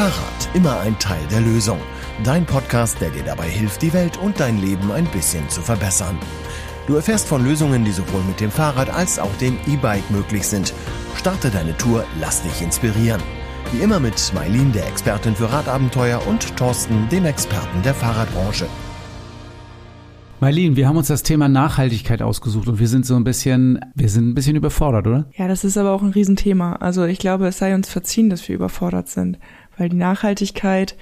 Fahrrad, 0.00 0.48
immer 0.54 0.80
ein 0.80 0.98
Teil 0.98 1.20
der 1.30 1.42
Lösung. 1.42 1.78
Dein 2.24 2.46
Podcast, 2.46 2.98
der 3.02 3.10
dir 3.10 3.22
dabei 3.22 3.50
hilft, 3.50 3.82
die 3.82 3.92
Welt 3.92 4.16
und 4.16 4.40
dein 4.40 4.56
Leben 4.56 4.90
ein 4.90 5.04
bisschen 5.04 5.46
zu 5.50 5.60
verbessern. 5.60 6.18
Du 6.86 6.94
erfährst 6.94 7.28
von 7.28 7.44
Lösungen, 7.44 7.84
die 7.84 7.92
sowohl 7.92 8.22
mit 8.22 8.40
dem 8.40 8.50
Fahrrad 8.50 8.88
als 8.88 9.18
auch 9.18 9.36
dem 9.42 9.58
E-Bike 9.66 10.10
möglich 10.10 10.46
sind. 10.46 10.72
Starte 11.16 11.50
deine 11.50 11.76
Tour, 11.76 12.06
lass 12.18 12.42
dich 12.42 12.62
inspirieren. 12.62 13.20
Wie 13.72 13.82
immer 13.82 14.00
mit 14.00 14.32
Mailin, 14.34 14.72
der 14.72 14.88
Expertin 14.88 15.36
für 15.36 15.52
Radabenteuer, 15.52 16.26
und 16.26 16.56
Thorsten, 16.56 17.06
dem 17.10 17.26
Experten 17.26 17.82
der 17.82 17.92
Fahrradbranche. 17.92 18.68
Marlene, 20.40 20.74
wir 20.74 20.88
haben 20.88 20.96
uns 20.96 21.08
das 21.08 21.22
Thema 21.22 21.50
Nachhaltigkeit 21.50 22.22
ausgesucht 22.22 22.66
und 22.66 22.78
wir 22.78 22.88
sind 22.88 23.04
so 23.04 23.14
ein 23.14 23.24
bisschen, 23.24 23.78
wir 23.94 24.08
sind 24.08 24.30
ein 24.30 24.34
bisschen 24.34 24.56
überfordert, 24.56 25.06
oder? 25.06 25.26
Ja, 25.36 25.48
das 25.48 25.64
ist 25.64 25.76
aber 25.76 25.92
auch 25.92 26.00
ein 26.00 26.12
Riesenthema. 26.12 26.76
Also 26.76 27.04
ich 27.04 27.18
glaube, 27.18 27.48
es 27.48 27.58
sei 27.58 27.74
uns 27.74 27.90
verziehen, 27.90 28.30
dass 28.30 28.48
wir 28.48 28.54
überfordert 28.54 29.08
sind, 29.08 29.38
weil 29.80 29.88
die 29.88 29.96
Nachhaltigkeit, 29.96 30.96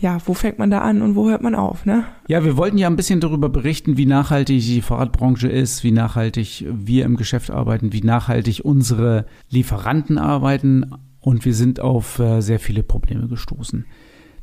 ja, 0.00 0.18
wo 0.24 0.34
fängt 0.34 0.58
man 0.58 0.70
da 0.70 0.80
an 0.80 1.02
und 1.02 1.14
wo 1.14 1.28
hört 1.28 1.42
man 1.42 1.54
auf, 1.54 1.86
ne? 1.86 2.04
Ja, 2.26 2.44
wir 2.44 2.56
wollten 2.56 2.78
ja 2.78 2.88
ein 2.88 2.96
bisschen 2.96 3.20
darüber 3.20 3.48
berichten, 3.48 3.96
wie 3.96 4.06
nachhaltig 4.06 4.62
die 4.62 4.82
Fahrradbranche 4.82 5.48
ist, 5.48 5.84
wie 5.84 5.92
nachhaltig 5.92 6.66
wir 6.68 7.04
im 7.04 7.16
Geschäft 7.16 7.50
arbeiten, 7.50 7.92
wie 7.92 8.02
nachhaltig 8.02 8.64
unsere 8.64 9.26
Lieferanten 9.50 10.18
arbeiten 10.18 10.96
und 11.20 11.44
wir 11.44 11.54
sind 11.54 11.80
auf 11.80 12.18
äh, 12.18 12.40
sehr 12.40 12.58
viele 12.58 12.82
Probleme 12.82 13.28
gestoßen. 13.28 13.86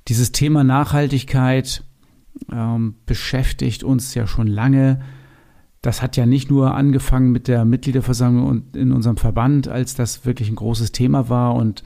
Dieses 0.08 0.32
Thema 0.32 0.64
Nachhaltigkeit 0.64 1.84
ähm, 2.52 2.96
beschäftigt 3.06 3.84
uns 3.84 4.16
ja 4.16 4.26
schon 4.26 4.48
lange. 4.48 5.02
Das 5.82 6.02
hat 6.02 6.18
ja 6.18 6.26
nicht 6.26 6.50
nur 6.50 6.76
angefangen 6.76 7.32
mit 7.32 7.48
der 7.48 7.66
Mitgliederversammlung 7.66 8.48
und 8.48 8.76
in 8.76 8.92
unserem 8.92 9.18
Verband, 9.18 9.68
als 9.68 9.96
das 9.96 10.26
wirklich 10.26 10.50
ein 10.50 10.56
großes 10.56 10.92
Thema 10.92 11.30
war. 11.30 11.56
Und 11.56 11.84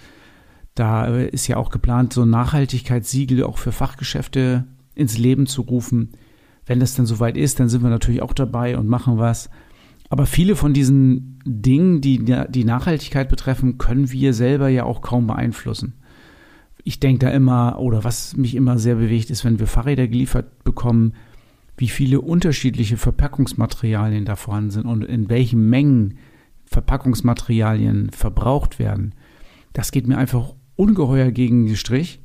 da 0.75 1.05
ist 1.07 1.47
ja 1.47 1.57
auch 1.57 1.69
geplant, 1.69 2.13
so 2.13 2.23
ein 2.23 2.29
Nachhaltigkeitssiegel 2.29 3.43
auch 3.43 3.57
für 3.57 3.71
Fachgeschäfte 3.71 4.65
ins 4.93 5.17
Leben 5.17 5.47
zu 5.47 5.61
rufen. 5.61 6.11
Wenn 6.65 6.79
das 6.79 6.95
dann 6.95 7.05
soweit 7.05 7.37
ist, 7.37 7.59
dann 7.59 7.69
sind 7.69 7.83
wir 7.83 7.89
natürlich 7.89 8.21
auch 8.21 8.33
dabei 8.33 8.77
und 8.77 8.87
machen 8.87 9.17
was. 9.17 9.49
Aber 10.09 10.25
viele 10.25 10.55
von 10.55 10.73
diesen 10.73 11.39
Dingen, 11.45 12.01
die 12.01 12.23
die 12.49 12.63
Nachhaltigkeit 12.63 13.29
betreffen, 13.29 13.77
können 13.77 14.11
wir 14.11 14.33
selber 14.33 14.69
ja 14.69 14.83
auch 14.83 15.01
kaum 15.01 15.27
beeinflussen 15.27 15.95
ich 16.85 16.99
denke 16.99 17.25
da 17.25 17.31
immer, 17.31 17.79
oder 17.79 18.03
was 18.03 18.37
mich 18.37 18.53
immer 18.53 18.77
sehr 18.77 18.95
bewegt, 18.95 19.31
ist, 19.31 19.43
wenn 19.43 19.59
wir 19.59 19.65
Fahrräder 19.65 20.07
geliefert 20.07 20.63
bekommen, 20.63 21.13
wie 21.77 21.87
viele 21.87 22.21
unterschiedliche 22.21 22.95
Verpackungsmaterialien 22.95 24.23
da 24.23 24.35
vorhanden 24.35 24.69
sind 24.69 24.85
und 24.85 25.03
in 25.03 25.27
welchen 25.27 25.67
Mengen 25.67 26.19
Verpackungsmaterialien 26.67 28.11
verbraucht 28.11 28.77
werden. 28.77 29.15
Das 29.73 29.91
geht 29.91 30.07
mir 30.07 30.19
einfach 30.19 30.53
ungeheuer 30.75 31.31
gegen 31.31 31.65
den 31.65 31.75
Strich, 31.75 32.21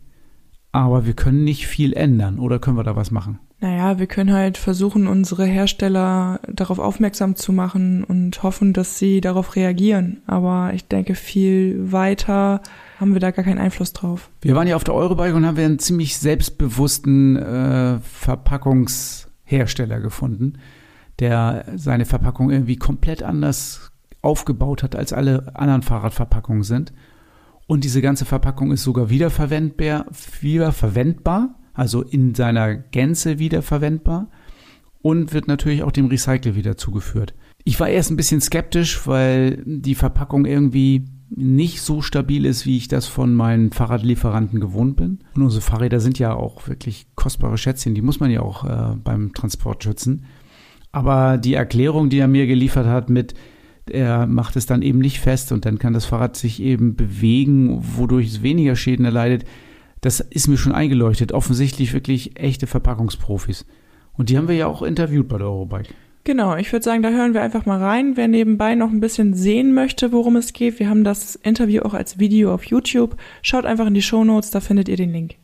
aber 0.72 1.06
wir 1.06 1.14
können 1.14 1.44
nicht 1.44 1.66
viel 1.66 1.92
ändern 1.92 2.38
oder 2.38 2.58
können 2.58 2.76
wir 2.76 2.84
da 2.84 2.96
was 2.96 3.10
machen? 3.10 3.38
Naja, 3.62 3.98
wir 3.98 4.06
können 4.06 4.32
halt 4.32 4.56
versuchen, 4.56 5.06
unsere 5.06 5.44
Hersteller 5.44 6.40
darauf 6.50 6.78
aufmerksam 6.78 7.36
zu 7.36 7.52
machen 7.52 8.04
und 8.04 8.42
hoffen, 8.42 8.72
dass 8.72 8.98
sie 8.98 9.20
darauf 9.20 9.54
reagieren. 9.54 10.22
Aber 10.26 10.72
ich 10.72 10.88
denke, 10.88 11.14
viel 11.14 11.92
weiter 11.92 12.62
haben 12.98 13.12
wir 13.12 13.20
da 13.20 13.32
gar 13.32 13.44
keinen 13.44 13.58
Einfluss 13.58 13.92
drauf. 13.92 14.30
Wir 14.40 14.54
waren 14.54 14.66
ja 14.66 14.76
auf 14.76 14.84
der 14.84 14.94
Eurobike 14.94 15.34
und 15.34 15.44
haben 15.44 15.58
einen 15.58 15.78
ziemlich 15.78 16.16
selbstbewussten 16.16 17.36
äh, 17.36 17.98
Verpackungshersteller 18.00 20.00
gefunden, 20.00 20.54
der 21.18 21.66
seine 21.76 22.06
Verpackung 22.06 22.50
irgendwie 22.50 22.76
komplett 22.76 23.22
anders 23.22 23.90
aufgebaut 24.22 24.82
hat, 24.82 24.96
als 24.96 25.12
alle 25.12 25.54
anderen 25.54 25.82
Fahrradverpackungen 25.82 26.62
sind. 26.62 26.94
Und 27.70 27.84
diese 27.84 28.02
ganze 28.02 28.24
Verpackung 28.24 28.72
ist 28.72 28.82
sogar 28.82 29.10
wiederverwendbar, 29.10 30.06
wiederverwendbar, 30.40 31.54
also 31.72 32.02
in 32.02 32.34
seiner 32.34 32.74
Gänze 32.74 33.38
wiederverwendbar 33.38 34.28
und 35.02 35.32
wird 35.32 35.46
natürlich 35.46 35.84
auch 35.84 35.92
dem 35.92 36.06
Recycle 36.06 36.56
wieder 36.56 36.77
zugeführt. 36.77 37.33
Ich 37.62 37.78
war 37.78 37.89
erst 37.89 38.11
ein 38.11 38.17
bisschen 38.17 38.40
skeptisch, 38.40 39.06
weil 39.06 39.62
die 39.64 39.95
Verpackung 39.95 40.46
irgendwie 40.46 41.05
nicht 41.28 41.83
so 41.83 42.02
stabil 42.02 42.45
ist, 42.45 42.67
wie 42.67 42.77
ich 42.77 42.89
das 42.89 43.06
von 43.06 43.36
meinen 43.36 43.70
Fahrradlieferanten 43.70 44.58
gewohnt 44.58 44.96
bin. 44.96 45.20
Und 45.36 45.42
unsere 45.42 45.62
Fahrräder 45.62 46.00
sind 46.00 46.18
ja 46.18 46.34
auch 46.34 46.66
wirklich 46.66 47.06
kostbare 47.14 47.56
Schätzchen, 47.56 47.95
die 47.95 48.02
muss 48.02 48.18
man 48.18 48.33
ja 48.33 48.40
auch 48.40 48.64
äh, 48.64 48.96
beim 48.96 49.33
Transport 49.33 49.84
schützen. 49.84 50.24
Aber 50.90 51.39
die 51.39 51.55
Erklärung, 51.55 52.11
die 52.11 52.18
er 52.18 52.27
mir 52.27 52.48
geliefert 52.48 52.86
hat 52.86 53.11
mit, 53.11 53.34
er 53.90 54.27
macht 54.27 54.56
es 54.56 54.67
dann 54.67 54.83
eben 54.83 54.98
nicht 54.98 55.20
fest 55.20 55.52
und 55.52 55.64
dann 55.64 55.78
kann 55.78 55.92
das 55.92 56.06
Fahrrad 56.06 56.36
sich 56.36 56.62
eben 56.62 56.96
bewegen, 56.96 57.83
wodurch 57.96 58.27
es 58.27 58.42
weniger 58.42 58.77
Schäden 58.77 59.05
erleidet, 59.05 59.45
das 60.01 60.20
ist 60.20 60.48
mir 60.48 60.56
schon 60.56 60.74
eingeleuchtet. 60.74 61.33
Offensichtlich 61.33 61.92
wirklich 61.92 62.39
echte 62.40 62.67
Verpackungsprofis. 62.67 63.67
Und 64.14 64.30
die 64.30 64.39
haben 64.39 64.48
wir 64.48 64.55
ja 64.55 64.67
auch 64.67 64.83
interviewt 64.83 65.28
bei 65.28 65.39
der 65.39 65.46
Eurobike. 65.46 65.95
Genau, 66.24 66.55
ich 66.56 66.70
würde 66.73 66.84
sagen, 66.84 67.02
da 67.02 67.11
hören 67.11 67.33
wir 67.33 67.42
einfach 67.42 67.64
mal 67.64 67.83
rein. 67.83 68.17
Wer 68.17 68.28
nebenbei 68.28 68.74
noch 68.74 68.90
ein 68.90 69.01
bisschen 69.01 69.34
sehen 69.34 69.73
möchte, 69.73 70.12
worum 70.12 70.36
es 70.36 70.52
geht, 70.52 70.78
wir 70.78 70.90
haben 70.90 71.05
das 71.05 71.34
Interview 71.34 71.83
auch 71.83 71.95
als 71.95 72.18
Video 72.18 72.52
auf 72.52 72.64
YouTube. 72.64 73.17
Schaut 73.42 73.64
einfach 73.64 73.86
in 73.86 73.95
die 73.95 74.02
Show 74.02 74.24
Notes, 74.24 74.51
da 74.51 74.61
findet 74.61 74.89
ihr 74.89 74.96
den 74.96 75.12
Link. 75.12 75.36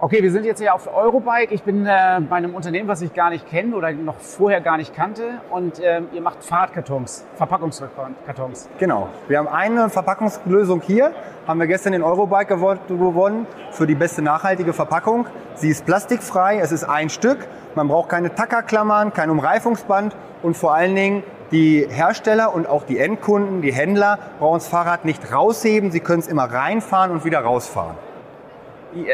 Okay, 0.00 0.22
wir 0.22 0.30
sind 0.30 0.44
jetzt 0.44 0.60
hier 0.60 0.76
auf 0.76 0.86
Eurobike. 0.94 1.52
Ich 1.52 1.64
bin 1.64 1.84
äh, 1.84 2.20
bei 2.30 2.36
einem 2.36 2.54
Unternehmen, 2.54 2.86
was 2.86 3.02
ich 3.02 3.14
gar 3.14 3.30
nicht 3.30 3.48
kenne 3.50 3.74
oder 3.74 3.90
noch 3.90 4.14
vorher 4.20 4.60
gar 4.60 4.76
nicht 4.76 4.94
kannte. 4.94 5.40
Und 5.50 5.80
äh, 5.80 6.02
ihr 6.12 6.20
macht 6.20 6.44
Fahrradkartons, 6.44 7.26
Verpackungskartons. 7.34 8.68
Genau. 8.78 9.08
Wir 9.26 9.38
haben 9.38 9.48
eine 9.48 9.90
Verpackungslösung 9.90 10.82
hier. 10.82 11.10
Haben 11.48 11.58
wir 11.58 11.66
gestern 11.66 11.94
den 11.94 12.04
Eurobike 12.04 12.58
gewonnen 12.86 13.48
für 13.72 13.88
die 13.88 13.96
beste 13.96 14.22
nachhaltige 14.22 14.72
Verpackung. 14.72 15.26
Sie 15.56 15.68
ist 15.68 15.84
plastikfrei, 15.84 16.60
es 16.60 16.70
ist 16.70 16.84
ein 16.84 17.10
Stück. 17.10 17.48
Man 17.74 17.88
braucht 17.88 18.08
keine 18.08 18.32
Tackerklammern, 18.32 19.12
kein 19.12 19.30
Umreifungsband 19.30 20.14
und 20.44 20.56
vor 20.56 20.76
allen 20.76 20.94
Dingen 20.94 21.24
die 21.50 21.84
Hersteller 21.90 22.54
und 22.54 22.68
auch 22.68 22.84
die 22.84 23.00
Endkunden, 23.00 23.62
die 23.62 23.72
Händler 23.72 24.20
brauchen 24.38 24.58
das 24.58 24.68
Fahrrad 24.68 25.04
nicht 25.04 25.32
rausheben. 25.32 25.90
Sie 25.90 25.98
können 25.98 26.20
es 26.20 26.28
immer 26.28 26.44
reinfahren 26.44 27.10
und 27.10 27.24
wieder 27.24 27.40
rausfahren 27.40 27.96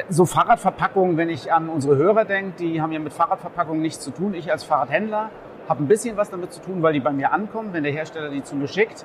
so 0.08 0.26
Fahrradverpackungen, 0.26 1.16
wenn 1.16 1.28
ich 1.28 1.52
an 1.52 1.68
unsere 1.68 1.96
Hörer 1.96 2.24
denke, 2.24 2.52
die 2.58 2.80
haben 2.80 2.92
ja 2.92 2.98
mit 2.98 3.12
Fahrradverpackungen 3.12 3.82
nichts 3.82 4.00
zu 4.00 4.10
tun. 4.10 4.34
Ich 4.34 4.50
als 4.50 4.64
Fahrradhändler 4.64 5.30
habe 5.68 5.82
ein 5.82 5.88
bisschen 5.88 6.16
was 6.16 6.30
damit 6.30 6.52
zu 6.52 6.60
tun, 6.60 6.82
weil 6.82 6.92
die 6.92 7.00
bei 7.00 7.12
mir 7.12 7.32
ankommen, 7.32 7.70
wenn 7.72 7.82
der 7.82 7.92
Hersteller 7.92 8.30
die 8.30 8.42
zu 8.42 8.56
mir 8.56 8.68
schickt. 8.68 9.04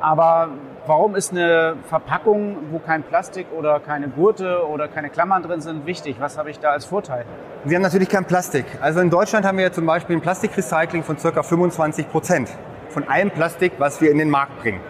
Aber 0.00 0.50
warum 0.86 1.16
ist 1.16 1.32
eine 1.32 1.76
Verpackung, 1.88 2.56
wo 2.70 2.78
kein 2.78 3.02
Plastik 3.02 3.46
oder 3.56 3.80
keine 3.80 4.08
Gurte 4.08 4.66
oder 4.68 4.88
keine 4.88 5.08
Klammern 5.08 5.42
drin 5.42 5.60
sind, 5.60 5.86
wichtig? 5.86 6.16
Was 6.18 6.36
habe 6.36 6.50
ich 6.50 6.60
da 6.60 6.70
als 6.70 6.84
Vorteil? 6.84 7.24
Sie 7.64 7.74
haben 7.74 7.82
natürlich 7.82 8.08
kein 8.08 8.26
Plastik. 8.26 8.66
Also 8.80 9.00
in 9.00 9.10
Deutschland 9.10 9.46
haben 9.46 9.58
wir 9.58 9.72
zum 9.72 9.86
Beispiel 9.86 10.16
ein 10.16 10.22
Plastikrecycling 10.22 11.02
von 11.02 11.16
ca. 11.16 11.42
25 11.42 12.10
Prozent 12.10 12.50
von 12.90 13.08
allem 13.08 13.30
Plastik, 13.30 13.72
was 13.78 14.00
wir 14.00 14.10
in 14.10 14.18
den 14.18 14.30
Markt 14.30 14.58
bringen. 14.60 14.80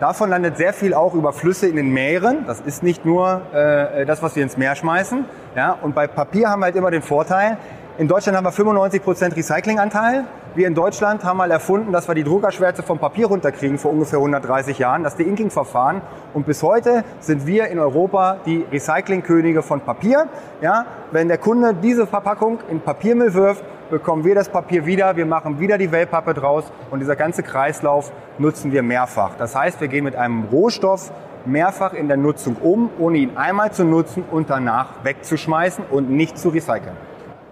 Davon 0.00 0.30
landet 0.30 0.56
sehr 0.56 0.72
viel 0.72 0.92
auch 0.92 1.14
über 1.14 1.32
Flüsse 1.32 1.68
in 1.68 1.76
den 1.76 1.92
Meeren. 1.92 2.46
Das 2.46 2.60
ist 2.60 2.82
nicht 2.82 3.04
nur 3.04 3.42
äh, 3.52 4.04
das, 4.04 4.22
was 4.22 4.34
wir 4.34 4.42
ins 4.42 4.56
Meer 4.56 4.74
schmeißen. 4.74 5.24
Ja? 5.54 5.78
Und 5.80 5.94
bei 5.94 6.06
Papier 6.06 6.50
haben 6.50 6.60
wir 6.60 6.66
halt 6.66 6.76
immer 6.76 6.90
den 6.90 7.02
Vorteil, 7.02 7.58
in 7.96 8.08
Deutschland 8.08 8.36
haben 8.36 8.44
wir 8.44 8.50
95% 8.50 9.36
Recyclinganteil. 9.36 10.24
Wir 10.56 10.66
in 10.66 10.74
Deutschland 10.74 11.22
haben 11.22 11.36
mal 11.36 11.52
erfunden, 11.52 11.92
dass 11.92 12.08
wir 12.08 12.16
die 12.16 12.24
Druckerschwärze 12.24 12.82
vom 12.82 12.98
Papier 12.98 13.26
runterkriegen 13.26 13.78
vor 13.78 13.92
ungefähr 13.92 14.18
130 14.18 14.80
Jahren, 14.80 15.04
das 15.04 15.14
De-Inking-Verfahren. 15.14 16.00
Und 16.32 16.44
bis 16.44 16.64
heute 16.64 17.04
sind 17.20 17.46
wir 17.46 17.68
in 17.68 17.78
Europa 17.78 18.38
die 18.46 18.66
Recyclingkönige 18.72 19.62
von 19.62 19.80
Papier. 19.80 20.26
Ja, 20.60 20.86
wenn 21.12 21.28
der 21.28 21.38
Kunde 21.38 21.72
diese 21.72 22.08
Verpackung 22.08 22.58
in 22.68 22.80
Papiermüll 22.80 23.32
wirft, 23.32 23.62
bekommen 23.90 24.24
wir 24.24 24.34
das 24.34 24.48
Papier 24.48 24.86
wieder, 24.86 25.16
wir 25.16 25.26
machen 25.26 25.58
wieder 25.58 25.78
die 25.78 25.92
Wellpappe 25.92 26.34
draus 26.34 26.64
und 26.90 27.00
dieser 27.00 27.16
ganze 27.16 27.42
Kreislauf 27.42 28.12
nutzen 28.38 28.72
wir 28.72 28.82
mehrfach. 28.82 29.36
Das 29.36 29.54
heißt, 29.54 29.80
wir 29.80 29.88
gehen 29.88 30.04
mit 30.04 30.16
einem 30.16 30.44
Rohstoff 30.44 31.12
mehrfach 31.46 31.92
in 31.92 32.08
der 32.08 32.16
Nutzung 32.16 32.56
um, 32.56 32.90
ohne 32.98 33.18
ihn 33.18 33.36
einmal 33.36 33.72
zu 33.72 33.84
nutzen 33.84 34.24
und 34.30 34.50
danach 34.50 35.04
wegzuschmeißen 35.04 35.84
und 35.90 36.10
nicht 36.10 36.38
zu 36.38 36.48
recyceln. 36.48 36.96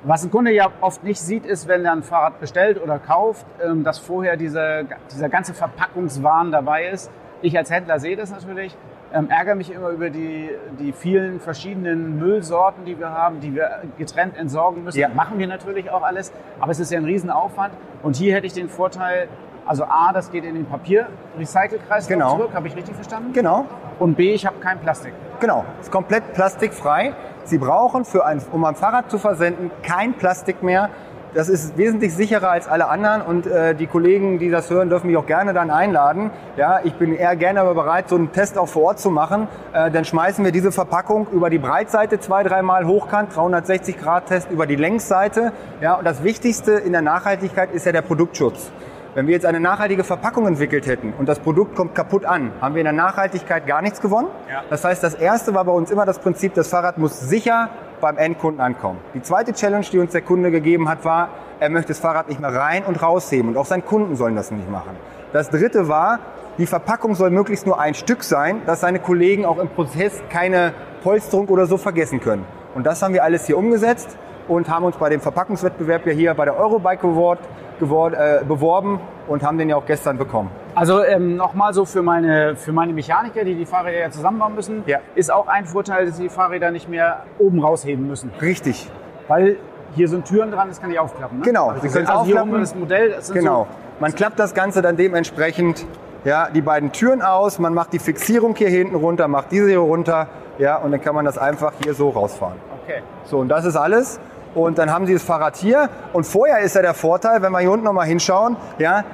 Was 0.05 0.25
ein 0.25 0.31
Kunde 0.31 0.51
ja 0.51 0.69
oft 0.81 1.05
nicht 1.05 1.21
sieht, 1.21 1.47
ist, 1.47 1.69
wenn 1.69 1.85
er 1.85 1.93
ein 1.93 2.03
Fahrrad 2.03 2.41
bestellt 2.41 2.83
oder 2.83 2.99
kauft, 2.99 3.47
ähm, 3.65 3.85
dass 3.85 3.99
vorher 3.99 4.37
diese, 4.37 4.85
dieser 5.13 5.29
ganze 5.29 5.55
Verpackungswahn 5.55 6.51
dabei 6.51 6.89
ist. 6.89 7.11
Ich 7.41 7.57
als 7.57 7.71
Händler 7.71 8.01
sehe 8.01 8.17
das 8.17 8.33
natürlich, 8.33 8.77
ähm, 9.15 9.29
ärgere 9.31 9.55
mich 9.55 9.73
immer 9.73 9.91
über 9.91 10.11
die, 10.11 10.51
die 10.79 10.93
vielen 10.93 11.41
verschiedenen 11.41 12.19
Müllsorten, 12.19 12.85
die 12.85 12.99
wir 12.99 13.11
haben, 13.11 13.41
die 13.41 13.55
wir 13.55 13.83
getrennt 13.99 14.37
entsorgen 14.37 14.85
müssen. 14.85 14.99
Ja. 14.99 15.09
Machen 15.09 15.39
wir 15.39 15.47
natürlich 15.47 15.91
auch 15.91 16.03
alles, 16.03 16.33
aber 16.61 16.73
es 16.73 16.81
ist 16.81 16.93
ja 16.93 16.99
ein 16.99 17.05
Riesenaufwand. 17.05 17.75
Und 18.03 18.17
hier 18.17 18.35
hätte 18.35 18.47
ich 18.47 18.53
den 18.53 18.69
Vorteil, 18.69 19.29
also 19.67 19.85
A, 19.85 20.13
das 20.13 20.31
geht 20.31 20.45
in 20.45 20.55
den 20.55 20.67
Papierrecycelkreis 20.67 22.09
genau. 22.09 22.37
zurück, 22.37 22.51
habe 22.55 22.69
ich 22.69 22.77
richtig 22.77 22.95
verstanden? 22.95 23.33
Genau. 23.33 23.67
Und 23.99 24.17
B, 24.17 24.33
ich 24.33 24.47
habe 24.47 24.59
kein 24.59 24.81
Plastik. 24.81 25.13
Genau, 25.41 25.65
ist 25.81 25.93
komplett 25.93 26.33
plastikfrei. 26.35 27.15
Sie 27.45 27.59
brauchen, 27.59 28.05
für 28.05 28.25
ein, 28.25 28.41
um 28.53 28.65
ein 28.65 28.75
Fahrrad 28.75 29.11
zu 29.11 29.19
versenden, 29.19 29.71
kein 29.83 30.15
Plastik 30.15 30.63
mehr. 30.63 30.91
Das 31.35 31.49
ist 31.49 31.79
wesentlich 31.79 32.15
sicherer 32.15 32.51
als 32.51 32.69
alle 32.69 32.89
anderen 32.89 33.23
und 33.23 33.47
äh, 33.47 33.75
die 33.75 33.87
Kollegen, 33.87 34.39
die 34.39 34.51
das 34.51 34.69
hören, 34.69 34.91
dürfen 34.91 35.07
mich 35.07 35.17
auch 35.17 35.25
gerne 35.25 35.55
dann 35.55 35.71
einladen. 35.71 36.31
Ja, 36.59 36.81
ich 36.85 36.93
bin 36.93 37.15
eher 37.15 37.37
gerne 37.37 37.63
aber 37.63 37.75
bereit, 37.75 38.11
so 38.11 38.17
einen 38.17 38.33
Test 38.33 38.59
auch 38.59 38.69
vor 38.69 38.83
Ort 38.83 38.99
zu 38.99 39.11
machen. 39.11 39.49
Äh, 39.73 39.91
dann 39.91 40.05
schmeißen 40.05 40.45
wir 40.45 40.53
diese 40.53 40.73
Verpackung 40.73 41.27
über 41.33 41.49
die 41.49 41.59
Breitseite 41.59 42.21
zwei, 42.21 42.43
dreimal 42.43 42.87
hochkant, 42.87 43.35
360 43.35 43.99
Grad 43.99 44.27
Test 44.27 44.51
über 44.51 44.67
die 44.67 44.77
Längsseite. 44.77 45.53
Ja, 45.81 45.95
und 45.95 46.05
das 46.05 46.23
Wichtigste 46.23 46.73
in 46.73 46.93
der 46.93 47.03
Nachhaltigkeit 47.03 47.73
ist 47.73 47.87
ja 47.87 47.93
der 47.93 48.03
Produktschutz. 48.03 48.71
Wenn 49.15 49.27
wir 49.27 49.35
jetzt 49.35 49.45
eine 49.45 49.61
nachhaltige 49.61 50.05
Verpackung 50.05 50.47
entwickelt 50.47 50.87
hätten 50.87 51.13
und 51.19 51.29
das 51.29 51.39
Produkt 51.39 51.77
kommt 51.77 51.95
kaputt 51.95 52.25
an, 52.25 52.51
haben 52.63 52.75
wir 52.75 52.81
in 52.81 52.87
der 52.87 52.95
Nachhaltigkeit 52.95 53.67
gar 53.67 53.83
nichts 53.83 54.01
gewonnen. 54.01 54.29
Ja. 54.51 54.63
Das 54.71 54.85
heißt, 54.85 55.03
das 55.03 55.13
erste 55.13 55.53
war 55.55 55.67
bei 55.67 55.73
uns 55.73 55.91
immer 55.91 56.07
das 56.07 56.19
Prinzip, 56.19 56.55
das 56.55 56.69
Fahrrad 56.69 56.97
muss 56.97 57.21
sicher 57.21 57.69
beim 58.01 58.17
Endkunden 58.17 58.63
ankommen. 58.63 59.01
Die 59.13 59.21
zweite 59.21 59.53
Challenge, 59.53 59.85
die 59.93 59.99
uns 59.99 60.13
der 60.13 60.23
Kunde 60.23 60.51
gegeben 60.51 60.89
hat, 60.89 61.05
war, 61.05 61.29
er 61.61 61.69
möchte 61.69 61.89
das 61.89 61.99
Fahrrad 61.99 62.31
nicht 62.31 62.41
mehr 62.41 62.55
rein 62.55 62.85
und 62.87 63.03
rausheben 63.03 63.51
und 63.51 63.59
auch 63.59 63.67
seine 63.67 63.83
Kunden 63.83 64.17
sollen 64.17 64.35
das 64.35 64.51
nicht 64.51 64.71
machen. 64.71 64.97
Das 65.35 65.51
dritte 65.51 65.89
war, 65.89 66.19
die 66.57 66.67
Verpackung 66.67 67.15
soll 67.15 67.29
möglichst 67.29 67.67
nur 67.67 67.79
ein 67.79 67.93
Stück 67.93 68.25
sein, 68.25 68.63
dass 68.65 68.81
seine 68.81 68.99
Kollegen 68.99 69.45
auch 69.45 69.59
im 69.59 69.69
Prozess 69.69 70.23
keine 70.31 70.73
Polsterung 71.03 71.49
oder 71.49 71.67
so 71.67 71.77
vergessen 71.77 72.21
können. 72.21 72.47
Und 72.75 72.87
das 72.87 73.03
haben 73.03 73.13
wir 73.13 73.25
alles 73.25 73.45
hier 73.45 73.59
umgesetzt 73.59 74.17
und 74.49 74.71
haben 74.71 74.87
uns 74.87 74.97
bei 74.97 75.11
dem 75.11 75.21
Verpackungswettbewerb 75.21 76.07
ja 76.07 76.13
hier 76.13 76.35
bei 76.35 76.47
der 76.47 76.59
Eurobike 76.59 77.07
Award 77.07 77.41
geworden, 77.79 78.15
äh, 78.15 78.45
beworben 78.45 79.01
und 79.29 79.43
haben 79.43 79.59
den 79.59 79.69
ja 79.69 79.77
auch 79.77 79.87
gestern 79.87 80.19
bekommen. 80.19 80.51
Also 80.75 81.05
ähm, 81.05 81.37
nochmal 81.37 81.75
so 81.75 81.85
für 81.85 82.03
meine, 82.03 82.57
für 82.57 82.73
meine 82.73 82.93
Mechaniker, 82.93 83.45
die 83.45 83.55
die 83.55 83.67
Fahrräder 83.67 83.99
ja 83.99 84.11
zusammenbauen 84.11 84.55
müssen, 84.55 84.83
ja. 84.87 84.99
ist 85.15 85.31
auch 85.31 85.49
ein 85.49 85.67
Vorteil, 85.67 86.07
dass 86.07 86.17
sie 86.17 86.25
die 86.25 86.29
Fahrräder 86.29 86.71
nicht 86.71 86.89
mehr 86.89 87.25
oben 87.39 87.61
rausheben 87.61 88.07
müssen. 88.07 88.31
Richtig. 88.41 88.91
Weil 89.29 89.57
hier 89.95 90.09
sind 90.09 90.25
Türen 90.25 90.51
dran, 90.51 90.69
das 90.69 90.81
kann 90.81 90.91
ich 90.91 90.99
aufklappen. 90.99 91.41
Ne? 91.41 91.45
Genau, 91.45 91.75
Sie 91.81 91.89
können 91.89 92.07
also 92.07 92.21
aufklappen. 92.21 92.61
das 92.61 92.75
Modell. 92.75 93.11
Das 93.11 93.33
genau. 93.33 93.67
So 93.71 93.77
Man 94.01 94.15
klappt 94.15 94.39
das 94.39 94.55
Ganze 94.55 94.81
dann 94.81 94.97
dementsprechend 94.97 95.87
ja, 96.25 96.49
die 96.49 96.63
beiden 96.63 96.93
Türen 96.93 97.21
aus, 97.21 97.59
man 97.59 97.75
macht 97.75 97.93
die 97.93 97.99
Fixierung 97.99 98.55
hier 98.55 98.69
hinten 98.69 98.95
runter, 98.95 99.29
macht 99.29 99.51
diese 99.51 99.69
hier 99.69 99.81
runter, 99.81 100.29
ja, 100.59 100.77
und 100.77 100.93
dann 100.93 101.01
kann 101.01 101.15
man 101.15 101.25
das 101.25 101.37
einfach 101.37 101.73
hier 101.83 101.95
so 101.95 102.11
rausfahren. 102.11 102.59
Okay. 102.85 103.03
So, 103.25 103.39
und 103.39 103.49
das 103.49 103.65
ist 103.65 103.77
alles. 103.77 104.21
Und 104.55 104.79
dann 104.79 104.91
haben 104.91 105.07
Sie 105.07 105.13
das 105.15 105.23
Fahrrad 105.23 105.57
hier. 105.57 105.89
Und 106.13 106.25
vorher 106.25 106.61
ist 106.61 106.75
ja 106.75 106.83
der 106.83 106.95
Vorteil, 106.95 107.43
wenn 107.43 107.53
wir 107.53 107.61
hier 107.61 107.71
unten 107.71 107.85
nochmal 107.85 108.07
hinschauen, 108.07 108.57
ja, 108.79 109.05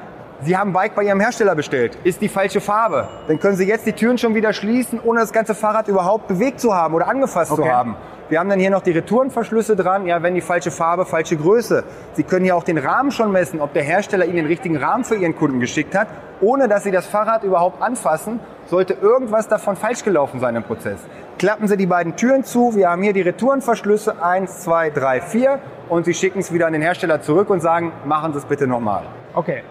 Sie 0.40 0.56
haben 0.56 0.70
ein 0.70 0.72
Bike 0.72 0.94
bei 0.94 1.02
Ihrem 1.02 1.18
Hersteller 1.18 1.56
bestellt. 1.56 1.98
Ist 2.04 2.20
die 2.20 2.28
falsche 2.28 2.60
Farbe. 2.60 3.08
Dann 3.26 3.40
können 3.40 3.56
Sie 3.56 3.66
jetzt 3.66 3.86
die 3.86 3.92
Türen 3.92 4.18
schon 4.18 4.36
wieder 4.36 4.52
schließen, 4.52 5.00
ohne 5.02 5.20
das 5.20 5.32
ganze 5.32 5.52
Fahrrad 5.54 5.88
überhaupt 5.88 6.28
bewegt 6.28 6.60
zu 6.60 6.74
haben 6.74 6.94
oder 6.94 7.08
angefasst 7.08 7.50
okay. 7.50 7.62
zu 7.62 7.68
haben. 7.68 7.96
Wir 8.28 8.38
haben 8.38 8.48
dann 8.48 8.60
hier 8.60 8.70
noch 8.70 8.82
die 8.82 8.92
Retourenverschlüsse 8.92 9.74
dran, 9.74 10.06
ja, 10.06 10.22
wenn 10.22 10.34
die 10.34 10.40
falsche 10.40 10.70
Farbe, 10.70 11.06
falsche 11.06 11.36
Größe. 11.36 11.82
Sie 12.12 12.22
können 12.22 12.44
hier 12.44 12.56
auch 12.56 12.62
den 12.62 12.78
Rahmen 12.78 13.10
schon 13.10 13.32
messen, 13.32 13.60
ob 13.60 13.72
der 13.72 13.82
Hersteller 13.82 14.26
Ihnen 14.26 14.36
den 14.36 14.46
richtigen 14.46 14.76
Rahmen 14.76 15.04
für 15.04 15.16
Ihren 15.16 15.34
Kunden 15.34 15.60
geschickt 15.60 15.96
hat, 15.96 16.08
ohne 16.40 16.68
dass 16.68 16.84
Sie 16.84 16.90
das 16.90 17.06
Fahrrad 17.06 17.42
überhaupt 17.42 17.82
anfassen, 17.82 18.38
sollte 18.68 18.94
irgendwas 18.94 19.48
davon 19.48 19.76
falsch 19.76 20.04
gelaufen 20.04 20.40
sein 20.40 20.54
im 20.54 20.62
Prozess. 20.62 21.00
Klappen 21.38 21.68
Sie 21.68 21.76
die 21.76 21.86
beiden 21.86 22.16
Türen 22.16 22.44
zu, 22.44 22.74
wir 22.74 22.90
haben 22.90 23.02
hier 23.02 23.12
die 23.12 23.22
Retourenverschlüsse, 23.22 24.22
eins, 24.22 24.60
zwei, 24.60 24.90
drei, 24.90 25.20
vier, 25.20 25.58
und 25.88 26.04
Sie 26.04 26.14
schicken 26.14 26.40
es 26.40 26.52
wieder 26.52 26.66
an 26.66 26.72
den 26.72 26.82
Hersteller 26.82 27.20
zurück 27.20 27.50
und 27.50 27.60
sagen, 27.60 27.92
machen 28.04 28.32
Sie 28.32 28.38
es 28.38 28.44
bitte 28.44 28.66
nochmal. 28.66 29.04
Okay. 29.34 29.62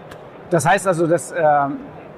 Das 0.50 0.66
heißt 0.66 0.86
also, 0.86 1.06
dass, 1.06 1.30
äh, 1.30 1.42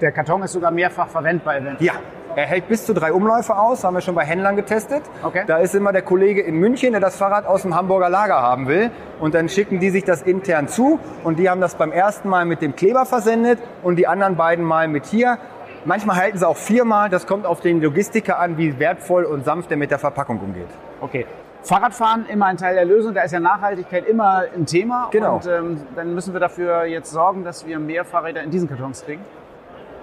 der 0.01 0.13
Karton 0.13 0.43
ist 0.43 0.53
sogar 0.53 0.71
mehrfach 0.71 1.09
verwendbar 1.09 1.57
eventuell? 1.57 1.87
Ja, 1.87 1.95
er 2.37 2.47
hält 2.47 2.69
bis 2.69 2.87
zu 2.87 2.95
drei 2.95 3.13
Umläufe 3.13 3.57
aus, 3.57 3.83
haben 3.83 3.95
wir 3.95 4.01
schon 4.01 4.15
bei 4.15 4.25
Händlern 4.25 4.55
getestet. 4.55 5.03
Okay. 5.23 5.43
Da 5.47 5.59
ist 5.59 5.75
immer 5.75 5.93
der 5.93 6.03
Kollege 6.03 6.41
in 6.41 6.55
München, 6.57 6.93
der 6.93 7.01
das 7.01 7.17
Fahrrad 7.17 7.45
aus 7.45 7.63
dem 7.63 7.75
Hamburger 7.75 8.09
Lager 8.09 8.41
haben 8.41 8.69
will. 8.69 8.91
Und 9.19 9.35
dann 9.35 9.49
schicken 9.49 9.81
die 9.81 9.91
sich 9.91 10.05
das 10.05 10.23
intern 10.23 10.69
zu. 10.69 11.01
Und 11.25 11.41
die 11.41 11.51
haben 11.51 11.61
das 11.61 11.75
beim 11.75 11.91
ersten 11.91 12.29
Mal 12.29 12.45
mit 12.45 12.63
dem 12.63 12.77
Kleber 12.77 13.05
versendet 13.05 13.59
und 13.83 13.97
die 13.97 14.07
anderen 14.07 14.37
beiden 14.37 14.65
Mal 14.65 14.87
mit 14.87 15.07
hier. 15.07 15.39
Manchmal 15.85 16.17
halten 16.17 16.39
sie 16.39 16.47
auch 16.47 16.57
viermal. 16.57 17.09
Das 17.09 17.27
kommt 17.27 17.47
auf 17.47 17.61
den 17.61 17.81
Logistiker 17.81 18.39
an, 18.39 18.59
wie 18.59 18.79
wertvoll 18.79 19.25
und 19.25 19.45
sanft 19.45 19.71
er 19.71 19.77
mit 19.77 19.91
der 19.91 19.99
Verpackung 19.99 20.39
umgeht. 20.41 20.69
Okay. 21.01 21.27
Fahrradfahren 21.63 22.27
immer 22.27 22.47
ein 22.47 22.57
Teil 22.57 22.75
der 22.75 22.87
Lösung, 22.87 23.13
da 23.13 23.23
ist 23.23 23.33
ja 23.33 23.41
Nachhaltigkeit 23.41 24.07
immer 24.07 24.45
ein 24.55 24.65
Thema. 24.65 25.09
Genau. 25.11 25.37
Und 25.37 25.47
ähm, 25.47 25.81
dann 25.95 26.15
müssen 26.15 26.33
wir 26.33 26.41
dafür 26.41 26.85
jetzt 26.85 27.11
sorgen, 27.11 27.45
dass 27.45 27.67
wir 27.67 27.79
mehr 27.79 28.05
Fahrräder 28.05 28.43
in 28.43 28.51
diesen 28.51 28.69
Kartons 28.69 29.05
kriegen. 29.05 29.23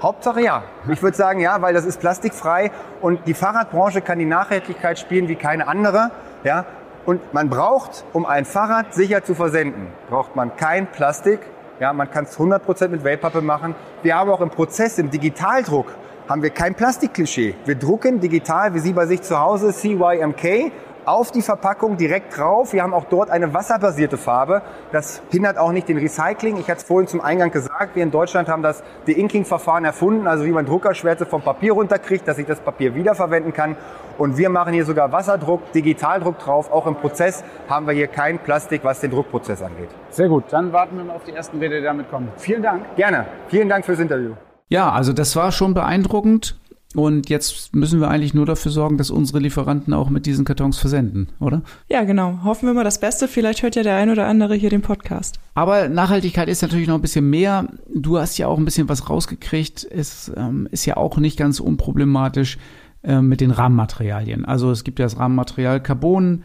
Hauptsache 0.01 0.41
ja. 0.41 0.63
Ich 0.87 1.01
würde 1.01 1.17
sagen 1.17 1.39
ja, 1.39 1.59
weil 1.61 1.73
das 1.73 1.85
ist 1.85 1.99
plastikfrei 1.99 2.71
und 3.01 3.25
die 3.25 3.33
Fahrradbranche 3.33 4.01
kann 4.01 4.19
die 4.19 4.25
Nachhaltigkeit 4.25 4.99
spielen 4.99 5.27
wie 5.27 5.35
keine 5.35 5.67
andere. 5.67 6.11
Ja? 6.43 6.65
Und 7.05 7.33
man 7.33 7.49
braucht, 7.49 8.03
um 8.13 8.25
ein 8.25 8.45
Fahrrad 8.45 8.93
sicher 8.93 9.23
zu 9.23 9.33
versenden, 9.33 9.87
braucht 10.09 10.35
man 10.35 10.55
kein 10.55 10.85
Plastik. 10.87 11.39
Ja, 11.79 11.93
man 11.93 12.09
kann 12.09 12.25
es 12.25 12.37
100% 12.37 12.87
mit 12.87 13.03
Wellpappe 13.03 13.41
machen. 13.41 13.75
Wir 14.01 14.15
haben 14.15 14.31
auch 14.31 14.41
im 14.41 14.49
Prozess, 14.49 14.97
im 14.97 15.11
Digitaldruck, 15.11 15.95
haben 16.27 16.41
wir 16.41 16.49
kein 16.49 16.73
Plastikklischee. 16.73 17.53
Wir 17.65 17.75
drucken 17.75 18.19
digital, 18.19 18.73
wie 18.73 18.79
Sie 18.79 18.93
bei 18.93 19.05
sich 19.05 19.21
zu 19.21 19.39
Hause, 19.39 19.71
CYMK, 19.71 20.71
auf 21.07 21.31
die 21.31 21.41
Verpackung 21.41 21.95
direkt 21.95 22.37
drauf. 22.37 22.73
Wir 22.73 22.83
haben 22.83 22.93
auch 22.93 23.05
dort 23.05 23.29
eine 23.29 23.53
wasserbasierte 23.53 24.17
Farbe. 24.17 24.61
Das 24.91 25.21
hindert 25.31 25.57
auch 25.57 25.71
nicht 25.71 25.87
den 25.87 25.97
Recycling. 25.97 26.57
Ich 26.57 26.69
hatte 26.69 26.79
es 26.79 26.83
vorhin 26.83 27.07
zum 27.07 27.21
Eingang 27.21 27.49
gesagt, 27.49 27.95
wir 27.95 28.03
in 28.03 28.11
Deutschland 28.11 28.49
haben 28.49 28.61
das 28.61 28.83
De-Inking-Verfahren 29.07 29.85
erfunden, 29.85 30.27
also 30.27 30.43
wie 30.43 30.51
man 30.51 30.65
Druckerschwärze 30.65 31.25
vom 31.25 31.41
Papier 31.41 31.71
runterkriegt, 31.71 32.27
dass 32.27 32.37
ich 32.37 32.45
das 32.45 32.59
Papier 32.59 32.93
wiederverwenden 32.93 33.53
kann. 33.53 33.77
Und 34.17 34.37
wir 34.37 34.49
machen 34.49 34.73
hier 34.73 34.83
sogar 34.83 35.13
Wasserdruck, 35.13 35.71
Digitaldruck 35.71 36.39
drauf. 36.39 36.69
Auch 36.71 36.85
im 36.87 36.95
Prozess 36.95 37.41
haben 37.69 37.87
wir 37.87 37.93
hier 37.93 38.07
kein 38.07 38.39
Plastik, 38.39 38.83
was 38.83 38.99
den 38.99 39.11
Druckprozess 39.11 39.61
angeht. 39.61 39.89
Sehr 40.09 40.27
gut, 40.27 40.43
dann 40.49 40.73
warten 40.73 40.97
wir 40.97 41.05
mal 41.05 41.15
auf 41.15 41.23
die 41.23 41.31
ersten 41.31 41.57
Bilder, 41.57 41.77
die 41.77 41.83
damit 41.83 42.11
kommen. 42.11 42.27
Vielen 42.35 42.61
Dank. 42.61 42.83
Gerne. 42.97 43.27
Vielen 43.47 43.69
Dank 43.69 43.85
fürs 43.85 43.99
Interview. 43.99 44.33
Ja, 44.67 44.91
also 44.91 45.13
das 45.13 45.37
war 45.37 45.53
schon 45.53 45.73
beeindruckend. 45.73 46.59
Und 46.95 47.29
jetzt 47.29 47.75
müssen 47.75 47.99
wir 47.99 48.09
eigentlich 48.09 48.33
nur 48.33 48.45
dafür 48.45 48.71
sorgen, 48.71 48.97
dass 48.97 49.11
unsere 49.11 49.39
Lieferanten 49.39 49.93
auch 49.93 50.09
mit 50.09 50.25
diesen 50.25 50.45
Kartons 50.45 50.77
versenden, 50.77 51.27
oder? 51.39 51.61
Ja, 51.89 52.03
genau. 52.05 52.39
Hoffen 52.43 52.67
wir 52.67 52.73
mal 52.73 52.85
das 52.85 52.99
Beste. 52.99 53.27
Vielleicht 53.27 53.61
hört 53.61 53.75
ja 53.75 53.83
der 53.83 53.97
ein 53.97 54.09
oder 54.09 54.25
andere 54.25 54.55
hier 54.55 54.69
den 54.69 54.81
Podcast. 54.81 55.37
Aber 55.53 55.89
Nachhaltigkeit 55.89 56.47
ist 56.47 56.61
natürlich 56.61 56.87
noch 56.87 56.95
ein 56.95 57.01
bisschen 57.01 57.29
mehr. 57.29 57.67
Du 57.93 58.17
hast 58.17 58.37
ja 58.37 58.47
auch 58.47 58.57
ein 58.57 58.65
bisschen 58.65 58.87
was 58.87 59.09
rausgekriegt. 59.09 59.85
Es 59.89 60.31
ähm, 60.35 60.69
ist 60.71 60.85
ja 60.85 60.95
auch 60.95 61.17
nicht 61.17 61.37
ganz 61.37 61.59
unproblematisch 61.59 62.57
äh, 63.03 63.21
mit 63.21 63.41
den 63.41 63.51
Rahmenmaterialien. 63.51 64.45
Also 64.45 64.71
es 64.71 64.85
gibt 64.85 64.99
ja 64.99 65.05
das 65.05 65.19
Rahmenmaterial 65.19 65.83
Carbon. 65.83 66.43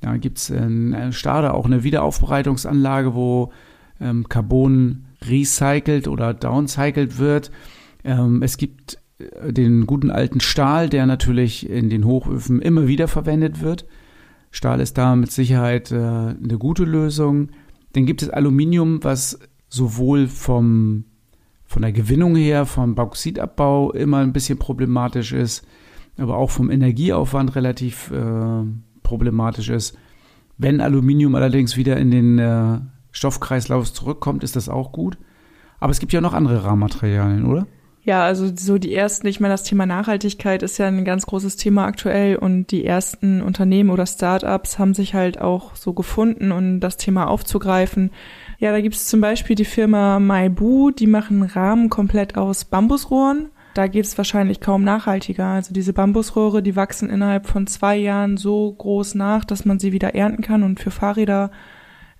Da 0.00 0.16
gibt 0.18 0.38
es 0.38 0.50
in 0.50 1.12
Stade 1.12 1.54
auch 1.54 1.64
eine 1.64 1.82
Wiederaufbereitungsanlage, 1.82 3.14
wo 3.14 3.52
ähm, 4.00 4.28
Carbon 4.28 5.06
recycelt 5.24 6.06
oder 6.06 6.34
downcycelt 6.34 7.18
wird. 7.18 7.50
Ähm, 8.04 8.42
es 8.42 8.58
gibt 8.58 8.98
den 9.18 9.86
guten 9.86 10.10
alten 10.10 10.40
Stahl, 10.40 10.88
der 10.88 11.06
natürlich 11.06 11.68
in 11.68 11.90
den 11.90 12.04
Hochöfen 12.04 12.62
immer 12.62 12.86
wieder 12.86 13.08
verwendet 13.08 13.60
wird. 13.60 13.86
Stahl 14.50 14.80
ist 14.80 14.96
da 14.96 15.16
mit 15.16 15.30
Sicherheit 15.30 15.90
äh, 15.90 15.96
eine 15.96 16.58
gute 16.58 16.84
Lösung. 16.84 17.50
Dann 17.92 18.06
gibt 18.06 18.22
es 18.22 18.30
Aluminium, 18.30 19.02
was 19.02 19.38
sowohl 19.68 20.28
vom, 20.28 21.04
von 21.64 21.82
der 21.82 21.92
Gewinnung 21.92 22.36
her, 22.36 22.64
vom 22.64 22.94
Bauxitabbau 22.94 23.92
immer 23.92 24.18
ein 24.18 24.32
bisschen 24.32 24.58
problematisch 24.58 25.32
ist, 25.32 25.66
aber 26.16 26.36
auch 26.36 26.50
vom 26.50 26.70
Energieaufwand 26.70 27.56
relativ 27.56 28.10
äh, 28.10 28.62
problematisch 29.02 29.68
ist. 29.68 29.96
Wenn 30.56 30.80
Aluminium 30.80 31.34
allerdings 31.34 31.76
wieder 31.76 31.96
in 31.98 32.10
den 32.10 32.38
äh, 32.38 32.78
Stoffkreislauf 33.10 33.92
zurückkommt, 33.92 34.44
ist 34.44 34.56
das 34.56 34.68
auch 34.68 34.92
gut. 34.92 35.18
Aber 35.80 35.90
es 35.90 36.00
gibt 36.00 36.12
ja 36.12 36.20
noch 36.20 36.34
andere 36.34 36.64
Rahmenmaterialien, 36.64 37.44
oder? 37.44 37.66
Ja, 38.02 38.24
also 38.24 38.50
so 38.56 38.78
die 38.78 38.94
ersten, 38.94 39.26
ich 39.26 39.38
meine, 39.38 39.54
das 39.54 39.64
Thema 39.64 39.84
Nachhaltigkeit 39.84 40.62
ist 40.62 40.78
ja 40.78 40.86
ein 40.86 41.04
ganz 41.04 41.26
großes 41.26 41.56
Thema 41.56 41.84
aktuell 41.84 42.36
und 42.36 42.70
die 42.70 42.84
ersten 42.84 43.42
Unternehmen 43.42 43.90
oder 43.90 44.06
Startups 44.06 44.78
haben 44.78 44.94
sich 44.94 45.14
halt 45.14 45.40
auch 45.40 45.76
so 45.76 45.92
gefunden, 45.92 46.52
um 46.52 46.80
das 46.80 46.96
Thema 46.96 47.28
aufzugreifen. 47.28 48.10
Ja, 48.58 48.72
da 48.72 48.80
gibt 48.80 48.94
es 48.94 49.06
zum 49.06 49.20
Beispiel 49.20 49.56
die 49.56 49.64
Firma 49.64 50.20
Maibu, 50.20 50.90
die 50.90 51.06
machen 51.06 51.42
Rahmen 51.42 51.90
komplett 51.90 52.36
aus 52.36 52.64
Bambusrohren. 52.64 53.50
Da 53.74 53.86
geht 53.86 54.06
es 54.06 54.16
wahrscheinlich 54.16 54.60
kaum 54.60 54.82
nachhaltiger. 54.82 55.46
Also 55.46 55.74
diese 55.74 55.92
Bambusrohre, 55.92 56.62
die 56.62 56.76
wachsen 56.76 57.10
innerhalb 57.10 57.46
von 57.46 57.66
zwei 57.66 57.96
Jahren 57.96 58.36
so 58.36 58.72
groß 58.72 59.14
nach, 59.16 59.44
dass 59.44 59.64
man 59.64 59.78
sie 59.78 59.92
wieder 59.92 60.14
ernten 60.14 60.42
kann 60.42 60.62
und 60.62 60.80
für 60.80 60.90
Fahrräder 60.90 61.50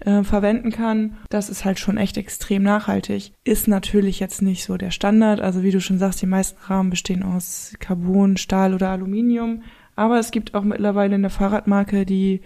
äh, 0.00 0.22
verwenden 0.22 0.70
kann. 0.70 1.16
Das 1.28 1.48
ist 1.48 1.64
halt 1.64 1.78
schon 1.78 1.96
echt 1.96 2.16
extrem 2.16 2.62
nachhaltig. 2.62 3.32
Ist 3.44 3.68
natürlich 3.68 4.20
jetzt 4.20 4.42
nicht 4.42 4.64
so 4.64 4.76
der 4.76 4.90
Standard. 4.90 5.40
Also 5.40 5.62
wie 5.62 5.70
du 5.70 5.80
schon 5.80 5.98
sagst, 5.98 6.22
die 6.22 6.26
meisten 6.26 6.60
Rahmen 6.62 6.90
bestehen 6.90 7.22
aus 7.22 7.74
Carbon, 7.80 8.36
Stahl 8.36 8.74
oder 8.74 8.90
Aluminium. 8.90 9.62
Aber 9.96 10.18
es 10.18 10.30
gibt 10.30 10.54
auch 10.54 10.62
mittlerweile 10.62 11.16
eine 11.16 11.30
Fahrradmarke, 11.30 12.06
die 12.06 12.42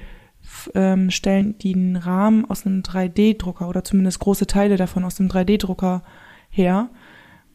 ähm, 0.74 1.10
stellen 1.10 1.58
den 1.58 1.96
Rahmen 1.96 2.44
aus 2.46 2.66
einem 2.66 2.80
3D-Drucker 2.80 3.68
oder 3.68 3.84
zumindest 3.84 4.18
große 4.20 4.46
Teile 4.46 4.76
davon 4.76 5.04
aus 5.04 5.20
einem 5.20 5.28
3D-Drucker 5.28 6.02
her. 6.48 6.90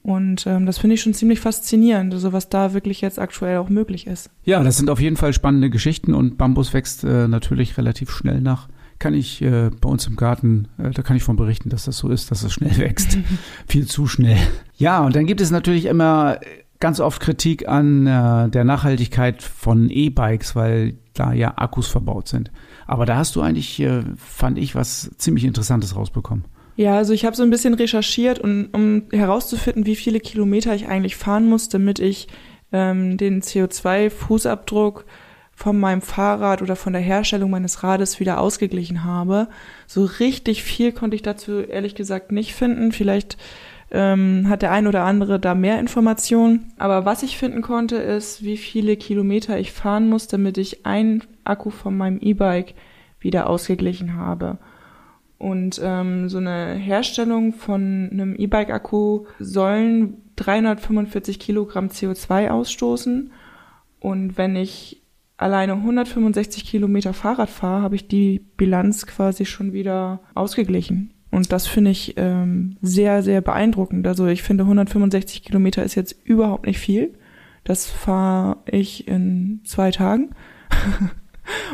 Und 0.03 0.47
ähm, 0.47 0.65
das 0.65 0.77
finde 0.77 0.93
ich 0.93 1.01
schon 1.01 1.13
ziemlich 1.13 1.39
faszinierend, 1.41 2.13
also 2.13 2.31
was 2.31 2.47
da 2.47 2.73
wirklich 2.73 3.01
jetzt 3.01 3.19
aktuell 3.19 3.57
auch 3.57 3.67
möglich 3.67 4.07
ist. 4.07 4.29
Ja, 4.43 4.63
das 4.63 4.77
sind 4.77 4.89
auf 4.89 5.01
jeden 5.01 5.17
Fall 5.17 5.33
spannende 5.33 5.69
Geschichten 5.69 6.13
und 6.13 6.37
Bambus 6.37 6.73
wächst 6.73 7.03
äh, 7.03 7.27
natürlich 7.27 7.77
relativ 7.77 8.11
schnell 8.11 8.39
nach 8.39 8.69
kann 8.99 9.13
ich 9.13 9.41
äh, 9.41 9.69
bei 9.69 9.89
uns 9.89 10.07
im 10.07 10.15
Garten, 10.15 10.67
äh, 10.77 10.91
da 10.91 11.01
kann 11.01 11.17
ich 11.17 11.23
von 11.23 11.35
berichten, 11.35 11.69
dass 11.69 11.85
das 11.85 11.97
so 11.97 12.09
ist, 12.09 12.31
dass 12.31 12.43
es 12.43 12.53
schnell 12.53 12.77
wächst. 12.77 13.17
Viel 13.67 13.87
zu 13.87 14.07
schnell. 14.07 14.39
Ja, 14.75 15.03
und 15.03 15.15
dann 15.15 15.25
gibt 15.25 15.41
es 15.41 15.51
natürlich 15.51 15.85
immer 15.85 16.39
ganz 16.79 16.99
oft 16.99 17.21
Kritik 17.21 17.67
an 17.67 18.07
äh, 18.07 18.49
der 18.49 18.63
Nachhaltigkeit 18.63 19.41
von 19.41 19.89
E-Bikes, 19.89 20.55
weil 20.55 20.95
da 21.13 21.33
ja 21.33 21.53
Akkus 21.57 21.87
verbaut 21.87 22.27
sind. 22.27 22.51
Aber 22.85 23.05
da 23.05 23.17
hast 23.17 23.35
du 23.35 23.41
eigentlich, 23.41 23.79
äh, 23.79 24.03
fand 24.15 24.57
ich, 24.57 24.75
was 24.75 25.11
ziemlich 25.17 25.43
Interessantes 25.43 25.95
rausbekommen. 25.95 26.45
Ja, 26.75 26.95
also 26.95 27.13
ich 27.13 27.25
habe 27.25 27.35
so 27.35 27.41
ein 27.41 27.49
bisschen 27.49 27.73
recherchiert, 27.73 28.37
und, 28.37 28.67
um 28.73 29.03
herauszufinden, 29.11 29.87
wie 29.87 29.95
viele 29.95 30.19
Kilometer 30.19 30.75
ich 30.75 30.87
eigentlich 30.87 31.15
fahren 31.15 31.49
muss, 31.49 31.69
damit 31.69 31.97
ich 31.97 32.27
ähm, 32.71 33.17
den 33.17 33.41
CO2-Fußabdruck 33.41 35.05
von 35.57 35.79
meinem 35.79 36.03
Fahrrad 36.03 36.61
oder 36.61 36.75
von 36.75 36.93
der 36.93 37.01
Herstellung 37.01 37.49
meines 37.49 37.81
Rades 37.81 38.19
wieder 38.19 38.39
ausgeglichen 38.39 39.03
habe. 39.03 39.47
So 39.87 40.05
richtig 40.05 40.61
viel 40.61 40.91
konnte 40.91 41.15
ich 41.15 41.23
dazu 41.23 41.61
ehrlich 41.61 41.95
gesagt 41.95 42.31
nicht 42.31 42.53
finden. 42.53 42.91
Vielleicht 42.91 43.39
ähm, 43.89 44.45
hat 44.49 44.61
der 44.61 44.71
ein 44.71 44.85
oder 44.85 45.03
andere 45.03 45.39
da 45.39 45.55
mehr 45.55 45.79
Informationen. 45.79 46.71
Aber 46.77 47.05
was 47.05 47.23
ich 47.23 47.39
finden 47.39 47.63
konnte, 47.63 47.95
ist, 47.95 48.43
wie 48.43 48.55
viele 48.55 48.97
Kilometer 48.97 49.57
ich 49.57 49.71
fahren 49.71 50.09
muss, 50.09 50.27
damit 50.27 50.59
ich 50.59 50.85
einen 50.85 51.23
Akku 51.43 51.71
von 51.71 51.97
meinem 51.97 52.19
E-Bike 52.19 52.75
wieder 53.19 53.49
ausgeglichen 53.49 54.15
habe. 54.15 54.59
Und 55.39 55.81
ähm, 55.83 56.29
so 56.29 56.37
eine 56.37 56.75
Herstellung 56.75 57.53
von 57.53 58.09
einem 58.11 58.35
E-Bike-Akku 58.35 59.25
sollen 59.39 60.21
345 60.35 61.39
Kilogramm 61.39 61.87
CO2 61.87 62.49
ausstoßen. 62.49 63.31
Und 63.99 64.37
wenn 64.37 64.55
ich 64.55 65.01
alleine 65.37 65.73
165 65.73 66.65
Kilometer 66.65 67.13
Fahrrad 67.13 67.49
fahre, 67.49 67.83
habe 67.83 67.95
ich 67.95 68.07
die 68.07 68.39
Bilanz 68.57 69.05
quasi 69.05 69.45
schon 69.45 69.71
wieder 69.71 70.19
ausgeglichen. 70.33 71.13
Und 71.29 71.51
das 71.51 71.67
finde 71.67 71.91
ich 71.91 72.15
ähm, 72.17 72.77
sehr, 72.81 73.21
sehr 73.21 73.41
beeindruckend. 73.41 74.07
Also 74.07 74.27
ich 74.27 74.43
finde 74.43 74.63
165 74.63 75.43
Kilometer 75.43 75.83
ist 75.83 75.95
jetzt 75.95 76.15
überhaupt 76.23 76.65
nicht 76.65 76.79
viel. 76.79 77.13
Das 77.63 77.85
fahre 77.85 78.57
ich 78.65 79.07
in 79.07 79.61
zwei 79.63 79.91
Tagen. 79.91 80.29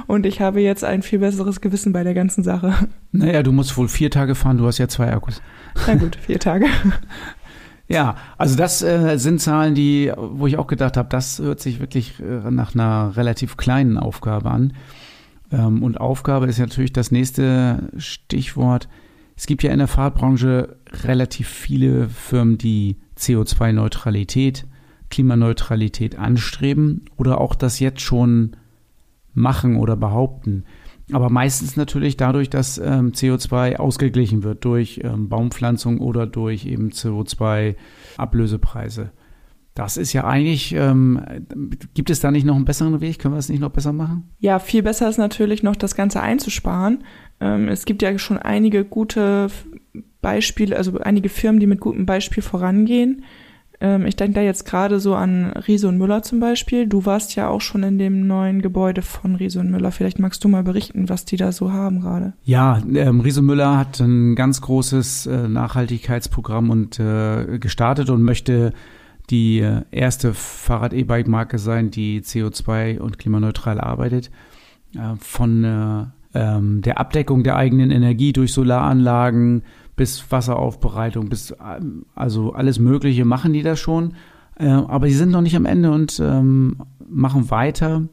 Und 0.08 0.26
ich 0.26 0.42
habe 0.42 0.62
jetzt 0.62 0.84
ein 0.84 1.02
viel 1.02 1.20
besseres 1.20 1.62
Gewissen 1.62 1.94
bei 1.94 2.04
der 2.04 2.14
ganzen 2.14 2.44
Sache. 2.44 2.74
Naja, 3.12 3.42
du 3.42 3.52
musst 3.52 3.76
wohl 3.78 3.88
vier 3.88 4.12
Tage 4.12 4.36
fahren, 4.36 4.58
du 4.58 4.66
hast 4.68 4.78
ja 4.78 4.88
zwei 4.88 5.12
Akkus. 5.12 5.42
Na 5.88 5.96
gut, 5.96 6.16
vier 6.16 6.40
Tage. 6.40 6.66
Ja, 7.88 8.16
also 8.38 8.56
das 8.56 8.82
äh, 8.82 9.18
sind 9.18 9.42
Zahlen, 9.42 9.76
die, 9.76 10.12
wo 10.16 10.48
ich 10.48 10.58
auch 10.58 10.68
gedacht 10.68 10.96
habe, 10.96 11.10
das 11.10 11.40
hört 11.40 11.60
sich 11.60 11.80
wirklich 11.80 12.20
äh, 12.20 12.50
nach 12.50 12.74
einer 12.74 13.16
relativ 13.18 13.58
kleinen 13.58 13.98
Aufgabe 13.98 14.50
an. 14.50 14.74
Ähm, 15.52 15.84
und 15.84 16.00
Aufgabe 16.00 16.48
ist 16.48 16.60
natürlich 16.60 16.94
das 16.94 17.12
nächste 17.12 17.90
Stichwort. 17.98 18.88
Es 19.36 19.48
gibt 19.48 19.64
ja 19.64 19.72
in 19.72 19.80
der 19.80 19.88
Fahrtbranche 19.88 20.78
relativ 21.04 21.50
viele 21.50 22.08
Firmen, 22.08 22.58
die 22.58 22.98
CO2-Neutralität, 23.18 24.66
Klimaneutralität 25.10 26.18
anstreben 26.18 27.06
oder 27.18 27.42
auch 27.42 27.54
das 27.54 27.80
jetzt 27.80 28.02
schon 28.02 28.56
machen 29.34 29.76
oder 29.76 29.96
behaupten. 29.96 30.64
Aber 31.12 31.30
meistens 31.30 31.76
natürlich 31.76 32.16
dadurch, 32.18 32.50
dass 32.50 32.78
ähm, 32.78 33.12
CO2 33.12 33.76
ausgeglichen 33.76 34.44
wird 34.44 34.64
durch 34.64 35.02
ähm, 35.04 35.28
Baumpflanzung 35.28 36.00
oder 36.00 36.26
durch 36.26 36.66
eben 36.66 36.92
CO2-Ablösepreise. 36.92 39.12
Das 39.76 39.98
ist 39.98 40.14
ja 40.14 40.24
eigentlich, 40.24 40.74
ähm, 40.76 41.20
gibt 41.96 42.12
es 42.12 42.20
da 42.20 42.30
nicht 42.32 42.46
noch 42.46 42.56
einen 42.56 42.66
besseren 42.66 43.02
Weg? 43.02 43.20
Können 43.20 43.34
wir 43.34 43.40
es 43.40 43.50
nicht 43.50 43.60
noch 43.60 43.72
besser 43.72 43.92
machen? 43.92 44.30
Ja, 44.40 44.60
viel 44.60 44.84
besser 44.84 45.10
ist 45.10 45.18
natürlich 45.18 45.64
noch, 45.64 45.76
das 45.76 45.96
Ganze 45.96 46.22
einzusparen. 46.22 47.04
Ähm, 47.42 47.68
es 47.68 47.86
gibt 47.86 48.04
ja 48.04 48.18
schon 48.20 48.38
einige 48.38 48.86
gute 48.86 49.48
Beispiele, 50.22 50.78
also 50.78 51.00
einige 51.00 51.30
Firmen, 51.30 51.60
die 51.60 51.68
mit 51.68 51.80
gutem 51.80 52.06
Beispiel 52.06 52.44
vorangehen. 52.44 53.24
Ähm, 53.84 54.06
ich 54.06 54.16
denke 54.16 54.36
da 54.36 54.42
jetzt 54.42 54.66
gerade 54.66 55.00
so 55.02 55.14
an 55.14 55.52
Riese 55.68 55.90
und 55.90 55.98
Müller 55.98 56.24
zum 56.24 56.40
Beispiel. 56.40 56.88
Du 56.88 57.06
warst 57.06 57.36
ja 57.36 57.50
auch 57.50 57.60
schon 57.60 57.84
in 57.84 58.00
dem 58.00 58.26
neuen 58.26 58.62
Gebäude 58.62 59.02
von 59.02 59.36
Riese 59.36 59.60
und 59.60 59.70
Müller. 59.70 59.92
Vielleicht 59.92 60.20
magst 60.20 60.44
du 60.44 60.48
mal 60.48 60.64
berichten, 60.64 61.10
was 61.10 61.26
die 61.26 61.36
da 61.36 61.52
so 61.52 61.74
haben 61.74 62.00
gerade. 62.00 62.34
Ja, 62.46 62.82
ähm, 62.96 63.20
Riese 63.20 63.42
und 63.42 63.48
Müller 63.48 63.78
hat 63.78 64.00
ein 64.00 64.36
ganz 64.36 64.62
großes 64.62 65.28
äh, 65.28 65.50
Nachhaltigkeitsprogramm 65.50 66.70
und 66.70 66.98
äh, 66.98 67.60
gestartet 67.60 68.10
und 68.10 68.24
möchte 68.24 68.72
die 69.30 69.60
äh, 69.60 69.82
erste 69.92 70.34
Fahrrad-E-Bike-Marke 70.34 71.60
sein, 71.60 71.92
die 71.92 72.22
CO2 72.22 73.00
und 73.00 73.20
klimaneutral 73.20 73.82
arbeitet. 73.82 74.32
Äh, 74.96 75.16
von 75.20 75.64
äh, 75.66 76.06
ähm, 76.36 76.82
der 76.82 77.00
Abdeckung 77.00 77.44
der 77.44 77.58
eigenen 77.58 77.92
Energie 77.92 78.32
durch 78.32 78.54
Solaranlagen 78.54 79.64
bis 79.96 80.32
Wasseraufbereitung, 80.32 81.30
bis 81.30 81.54
ähm, 81.64 82.06
also 82.16 82.54
alles 82.54 82.80
Mögliche 82.80 83.26
machen 83.26 83.54
die 83.54 83.64
da 83.64 83.76
schon. 83.76 84.16
Äh, 84.56 84.68
aber 84.68 85.08
die 85.08 85.14
sind 85.14 85.32
noch 85.32 85.42
nicht 85.42 85.56
am 85.56 85.66
Ende 85.66 85.92
und 85.92 86.20
ähm, 86.20 86.78
machen 87.08 87.50
weiter. 87.50 88.04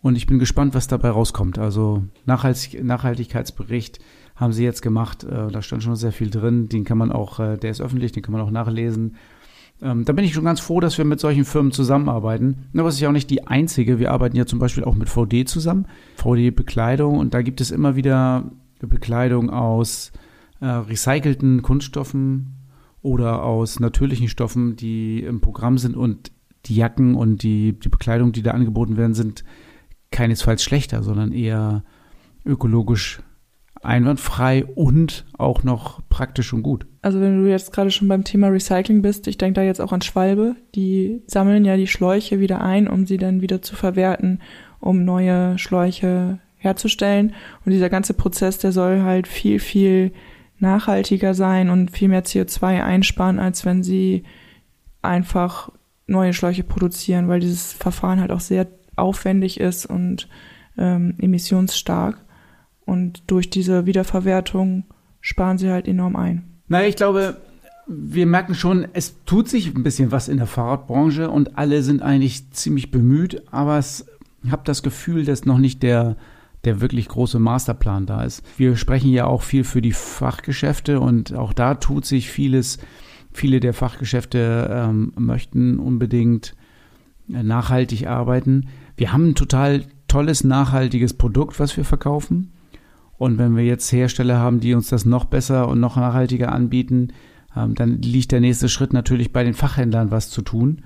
Und 0.00 0.16
ich 0.16 0.26
bin 0.26 0.38
gespannt, 0.38 0.74
was 0.74 0.88
dabei 0.88 1.10
rauskommt. 1.10 1.58
Also 1.58 2.02
Nachhaltig 2.26 2.82
Nachhaltigkeitsbericht 2.82 4.00
haben 4.34 4.52
sie 4.52 4.64
jetzt 4.64 4.82
gemacht. 4.82 5.24
Äh, 5.24 5.48
da 5.48 5.62
stand 5.62 5.82
schon 5.82 5.96
sehr 5.96 6.12
viel 6.12 6.30
drin. 6.30 6.68
Den 6.68 6.84
kann 6.84 6.98
man 6.98 7.12
auch, 7.12 7.38
äh, 7.38 7.56
der 7.56 7.70
ist 7.70 7.80
öffentlich, 7.80 8.12
den 8.12 8.22
kann 8.22 8.32
man 8.32 8.40
auch 8.40 8.50
nachlesen. 8.50 9.16
Ähm, 9.80 10.04
da 10.04 10.12
bin 10.12 10.24
ich 10.24 10.34
schon 10.34 10.44
ganz 10.44 10.60
froh, 10.60 10.80
dass 10.80 10.98
wir 10.98 11.04
mit 11.04 11.20
solchen 11.20 11.44
Firmen 11.44 11.72
zusammenarbeiten. 11.72 12.68
Aber 12.76 12.88
es 12.88 12.96
ist 12.96 13.00
ja 13.00 13.08
auch 13.08 13.12
nicht 13.12 13.30
die 13.30 13.46
einzige. 13.46 13.98
Wir 13.98 14.10
arbeiten 14.12 14.36
ja 14.36 14.46
zum 14.46 14.58
Beispiel 14.58 14.84
auch 14.84 14.94
mit 14.94 15.08
VD 15.08 15.48
zusammen. 15.48 15.86
VD 16.16 16.50
Bekleidung. 16.54 17.18
Und 17.18 17.34
da 17.34 17.42
gibt 17.42 17.60
es 17.60 17.70
immer 17.70 17.94
wieder 17.94 18.50
Bekleidung 18.80 19.50
aus 19.50 20.12
äh, 20.62 20.66
recycelten 20.66 21.60
Kunststoffen 21.62 22.54
oder 23.02 23.42
aus 23.42 23.80
natürlichen 23.80 24.28
Stoffen, 24.28 24.76
die 24.76 25.20
im 25.20 25.40
Programm 25.40 25.76
sind 25.76 25.96
und 25.96 26.30
die 26.66 26.76
Jacken 26.76 27.16
und 27.16 27.42
die, 27.42 27.72
die 27.72 27.88
Bekleidung, 27.88 28.30
die 28.30 28.42
da 28.42 28.52
angeboten 28.52 28.96
werden, 28.96 29.14
sind 29.14 29.44
keinesfalls 30.12 30.62
schlechter, 30.62 31.02
sondern 31.02 31.32
eher 31.32 31.82
ökologisch 32.46 33.20
einwandfrei 33.82 34.64
und 34.64 35.24
auch 35.36 35.64
noch 35.64 36.00
praktisch 36.08 36.52
und 36.52 36.62
gut. 36.62 36.86
Also 37.02 37.20
wenn 37.20 37.42
du 37.42 37.50
jetzt 37.50 37.72
gerade 37.72 37.90
schon 37.90 38.06
beim 38.06 38.22
Thema 38.22 38.46
Recycling 38.46 39.02
bist, 39.02 39.26
ich 39.26 39.38
denke 39.38 39.54
da 39.54 39.62
jetzt 39.62 39.80
auch 39.80 39.92
an 39.92 40.02
Schwalbe, 40.02 40.54
die 40.76 41.22
sammeln 41.26 41.64
ja 41.64 41.76
die 41.76 41.88
Schläuche 41.88 42.38
wieder 42.38 42.60
ein, 42.60 42.86
um 42.86 43.06
sie 43.06 43.16
dann 43.16 43.40
wieder 43.40 43.62
zu 43.62 43.74
verwerten, 43.74 44.38
um 44.78 45.04
neue 45.04 45.58
Schläuche 45.58 46.38
herzustellen. 46.58 47.34
Und 47.64 47.72
dieser 47.72 47.90
ganze 47.90 48.14
Prozess, 48.14 48.58
der 48.58 48.70
soll 48.70 49.02
halt 49.02 49.26
viel, 49.26 49.58
viel 49.58 50.12
nachhaltiger 50.62 51.34
sein 51.34 51.68
und 51.68 51.90
viel 51.90 52.08
mehr 52.08 52.24
CO2 52.24 52.82
einsparen, 52.82 53.38
als 53.38 53.66
wenn 53.66 53.82
sie 53.82 54.24
einfach 55.02 55.70
neue 56.06 56.32
Schläuche 56.32 56.64
produzieren, 56.64 57.28
weil 57.28 57.40
dieses 57.40 57.72
Verfahren 57.72 58.20
halt 58.20 58.30
auch 58.30 58.40
sehr 58.40 58.66
aufwendig 58.96 59.60
ist 59.60 59.86
und 59.86 60.28
ähm, 60.78 61.14
emissionsstark. 61.18 62.18
Und 62.84 63.22
durch 63.26 63.50
diese 63.50 63.86
Wiederverwertung 63.86 64.84
sparen 65.20 65.58
sie 65.58 65.70
halt 65.70 65.86
enorm 65.86 66.16
ein. 66.16 66.44
Naja, 66.68 66.88
ich 66.88 66.96
glaube, 66.96 67.36
wir 67.86 68.26
merken 68.26 68.54
schon, 68.54 68.86
es 68.92 69.24
tut 69.24 69.48
sich 69.48 69.74
ein 69.74 69.82
bisschen 69.82 70.10
was 70.10 70.28
in 70.28 70.38
der 70.38 70.46
Fahrradbranche 70.46 71.30
und 71.30 71.58
alle 71.58 71.82
sind 71.82 72.02
eigentlich 72.02 72.50
ziemlich 72.52 72.90
bemüht, 72.90 73.42
aber 73.50 73.78
es, 73.78 74.06
ich 74.44 74.50
habe 74.50 74.62
das 74.64 74.82
Gefühl, 74.82 75.24
dass 75.24 75.44
noch 75.44 75.58
nicht 75.58 75.82
der 75.82 76.16
der 76.64 76.80
wirklich 76.80 77.08
große 77.08 77.38
Masterplan 77.38 78.06
da 78.06 78.22
ist. 78.22 78.42
Wir 78.56 78.76
sprechen 78.76 79.10
ja 79.10 79.26
auch 79.26 79.42
viel 79.42 79.64
für 79.64 79.82
die 79.82 79.92
Fachgeschäfte 79.92 81.00
und 81.00 81.34
auch 81.34 81.52
da 81.52 81.74
tut 81.74 82.04
sich 82.04 82.30
vieles. 82.30 82.78
Viele 83.32 83.60
der 83.60 83.74
Fachgeschäfte 83.74 84.68
ähm, 84.70 85.12
möchten 85.16 85.78
unbedingt 85.78 86.54
äh, 87.32 87.42
nachhaltig 87.42 88.06
arbeiten. 88.06 88.68
Wir 88.96 89.12
haben 89.12 89.30
ein 89.30 89.34
total 89.34 89.84
tolles, 90.06 90.44
nachhaltiges 90.44 91.14
Produkt, 91.14 91.58
was 91.58 91.76
wir 91.76 91.84
verkaufen. 91.84 92.52
Und 93.16 93.38
wenn 93.38 93.56
wir 93.56 93.64
jetzt 93.64 93.90
Hersteller 93.92 94.38
haben, 94.38 94.60
die 94.60 94.74
uns 94.74 94.88
das 94.88 95.04
noch 95.04 95.24
besser 95.24 95.68
und 95.68 95.80
noch 95.80 95.96
nachhaltiger 95.96 96.52
anbieten, 96.52 97.08
ähm, 97.56 97.74
dann 97.74 98.02
liegt 98.02 98.32
der 98.32 98.40
nächste 98.40 98.68
Schritt 98.68 98.92
natürlich 98.92 99.32
bei 99.32 99.44
den 99.44 99.54
Fachhändlern 99.54 100.10
was 100.10 100.30
zu 100.30 100.42
tun. 100.42 100.82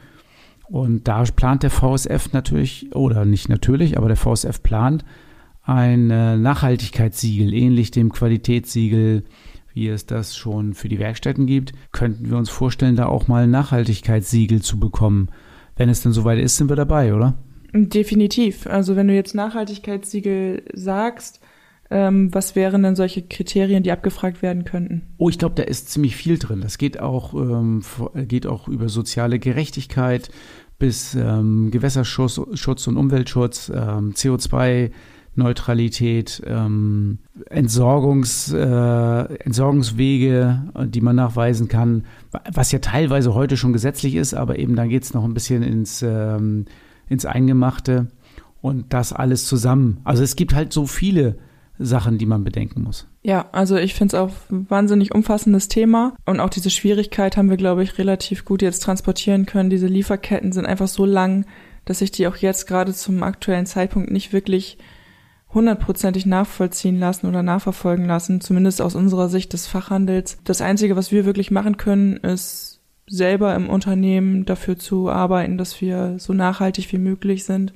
Und 0.68 1.06
da 1.08 1.22
plant 1.24 1.62
der 1.62 1.70
VSF 1.70 2.32
natürlich, 2.32 2.94
oder 2.94 3.24
nicht 3.24 3.48
natürlich, 3.48 3.96
aber 3.96 4.08
der 4.08 4.16
VSF 4.16 4.62
plant, 4.62 5.04
ein 5.66 6.10
äh, 6.10 6.36
Nachhaltigkeitssiegel, 6.36 7.52
ähnlich 7.52 7.90
dem 7.90 8.12
Qualitätssiegel, 8.12 9.24
wie 9.74 9.88
es 9.88 10.06
das 10.06 10.36
schon 10.36 10.72
für 10.72 10.88
die 10.88 10.98
Werkstätten 10.98 11.46
gibt, 11.46 11.72
könnten 11.92 12.30
wir 12.30 12.38
uns 12.38 12.48
vorstellen, 12.48 12.96
da 12.96 13.06
auch 13.06 13.28
mal 13.28 13.44
ein 13.44 13.50
Nachhaltigkeitssiegel 13.50 14.62
zu 14.62 14.78
bekommen. 14.78 15.28
Wenn 15.76 15.88
es 15.88 16.02
dann 16.02 16.12
soweit 16.12 16.38
ist, 16.38 16.56
sind 16.56 16.70
wir 16.70 16.76
dabei, 16.76 17.14
oder? 17.14 17.34
Definitiv. 17.74 18.66
Also 18.66 18.96
wenn 18.96 19.08
du 19.08 19.14
jetzt 19.14 19.34
Nachhaltigkeitssiegel 19.34 20.62
sagst, 20.72 21.40
ähm, 21.90 22.32
was 22.32 22.56
wären 22.56 22.82
denn 22.82 22.96
solche 22.96 23.22
Kriterien, 23.22 23.82
die 23.82 23.92
abgefragt 23.92 24.42
werden 24.42 24.64
könnten? 24.64 25.02
Oh, 25.18 25.28
ich 25.28 25.38
glaube, 25.38 25.56
da 25.56 25.62
ist 25.64 25.90
ziemlich 25.90 26.16
viel 26.16 26.38
drin. 26.38 26.60
Das 26.60 26.78
geht 26.78 27.00
auch, 27.00 27.34
ähm, 27.34 27.82
geht 28.14 28.46
auch 28.46 28.68
über 28.68 28.88
soziale 28.88 29.38
Gerechtigkeit 29.38 30.30
bis 30.78 31.14
ähm, 31.14 31.70
Gewässerschutz 31.70 32.40
Schutz 32.54 32.86
und 32.86 32.96
Umweltschutz, 32.96 33.70
ähm, 33.74 34.12
CO2 34.12 34.90
Neutralität, 35.36 36.42
ähm, 36.46 37.18
Entsorgungs, 37.50 38.52
äh, 38.52 39.34
Entsorgungswege, 39.44 40.62
die 40.86 41.00
man 41.00 41.16
nachweisen 41.16 41.68
kann, 41.68 42.04
was 42.52 42.72
ja 42.72 42.78
teilweise 42.78 43.34
heute 43.34 43.56
schon 43.56 43.72
gesetzlich 43.72 44.14
ist, 44.14 44.34
aber 44.34 44.58
eben 44.58 44.76
dann 44.76 44.88
geht 44.88 45.04
es 45.04 45.14
noch 45.14 45.24
ein 45.24 45.34
bisschen 45.34 45.62
ins, 45.62 46.02
ähm, 46.02 46.66
ins 47.08 47.26
Eingemachte 47.26 48.08
und 48.62 48.92
das 48.92 49.12
alles 49.12 49.46
zusammen. 49.46 50.00
Also 50.04 50.22
es 50.22 50.36
gibt 50.36 50.54
halt 50.54 50.72
so 50.72 50.86
viele 50.86 51.36
Sachen, 51.78 52.18
die 52.18 52.26
man 52.26 52.44
bedenken 52.44 52.82
muss. 52.82 53.06
Ja, 53.22 53.46
also 53.52 53.76
ich 53.76 53.94
finde 53.94 54.16
es 54.16 54.20
auch 54.20 54.30
ein 54.50 54.70
wahnsinnig 54.70 55.14
umfassendes 55.14 55.68
Thema 55.68 56.14
und 56.24 56.40
auch 56.40 56.48
diese 56.48 56.70
Schwierigkeit 56.70 57.36
haben 57.36 57.50
wir, 57.50 57.56
glaube 57.56 57.82
ich, 57.82 57.98
relativ 57.98 58.44
gut 58.44 58.62
jetzt 58.62 58.82
transportieren 58.82 59.46
können. 59.46 59.68
Diese 59.68 59.86
Lieferketten 59.86 60.52
sind 60.52 60.66
einfach 60.66 60.88
so 60.88 61.04
lang, 61.04 61.44
dass 61.84 61.98
sich 61.98 62.10
die 62.10 62.26
auch 62.26 62.36
jetzt 62.36 62.66
gerade 62.66 62.94
zum 62.94 63.22
aktuellen 63.22 63.66
Zeitpunkt 63.66 64.10
nicht 64.10 64.32
wirklich 64.32 64.78
hundertprozentig 65.56 66.26
nachvollziehen 66.26 67.00
lassen 67.00 67.26
oder 67.26 67.42
nachverfolgen 67.42 68.04
lassen, 68.06 68.42
zumindest 68.42 68.82
aus 68.82 68.94
unserer 68.94 69.28
Sicht 69.30 69.54
des 69.54 69.66
Fachhandels. 69.66 70.38
Das 70.44 70.60
Einzige, 70.60 70.96
was 70.96 71.10
wir 71.10 71.24
wirklich 71.24 71.50
machen 71.50 71.78
können, 71.78 72.18
ist 72.18 72.80
selber 73.08 73.54
im 73.54 73.70
Unternehmen 73.70 74.44
dafür 74.44 74.78
zu 74.78 75.08
arbeiten, 75.08 75.56
dass 75.56 75.80
wir 75.80 76.18
so 76.18 76.34
nachhaltig 76.34 76.92
wie 76.92 76.98
möglich 76.98 77.44
sind 77.44 77.72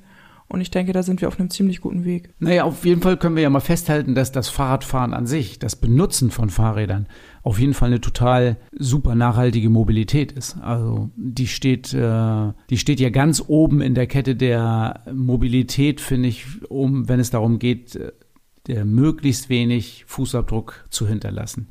und 0.52 0.60
ich 0.60 0.72
denke, 0.72 0.92
da 0.92 1.04
sind 1.04 1.20
wir 1.20 1.28
auf 1.28 1.38
einem 1.38 1.48
ziemlich 1.48 1.80
guten 1.80 2.04
Weg. 2.04 2.34
Naja, 2.40 2.64
auf 2.64 2.84
jeden 2.84 3.02
Fall 3.02 3.16
können 3.16 3.36
wir 3.36 3.42
ja 3.44 3.50
mal 3.50 3.60
festhalten, 3.60 4.16
dass 4.16 4.32
das 4.32 4.48
Fahrradfahren 4.48 5.14
an 5.14 5.26
sich, 5.26 5.60
das 5.60 5.76
Benutzen 5.76 6.32
von 6.32 6.50
Fahrrädern, 6.50 7.06
auf 7.44 7.60
jeden 7.60 7.72
Fall 7.72 7.86
eine 7.86 8.00
total 8.00 8.56
super 8.76 9.14
nachhaltige 9.14 9.70
Mobilität 9.70 10.32
ist. 10.32 10.56
Also 10.60 11.10
die 11.14 11.46
steht, 11.46 11.94
äh, 11.94 12.52
die 12.68 12.78
steht 12.78 12.98
ja 12.98 13.10
ganz 13.10 13.44
oben 13.46 13.80
in 13.80 13.94
der 13.94 14.08
Kette 14.08 14.34
der 14.34 15.04
Mobilität, 15.14 16.00
finde 16.00 16.28
ich, 16.28 16.46
um, 16.68 17.08
wenn 17.08 17.20
es 17.20 17.30
darum 17.30 17.60
geht, 17.60 17.96
äh, 18.68 18.84
möglichst 18.84 19.50
wenig 19.50 20.04
Fußabdruck 20.08 20.84
zu 20.90 21.06
hinterlassen. 21.06 21.68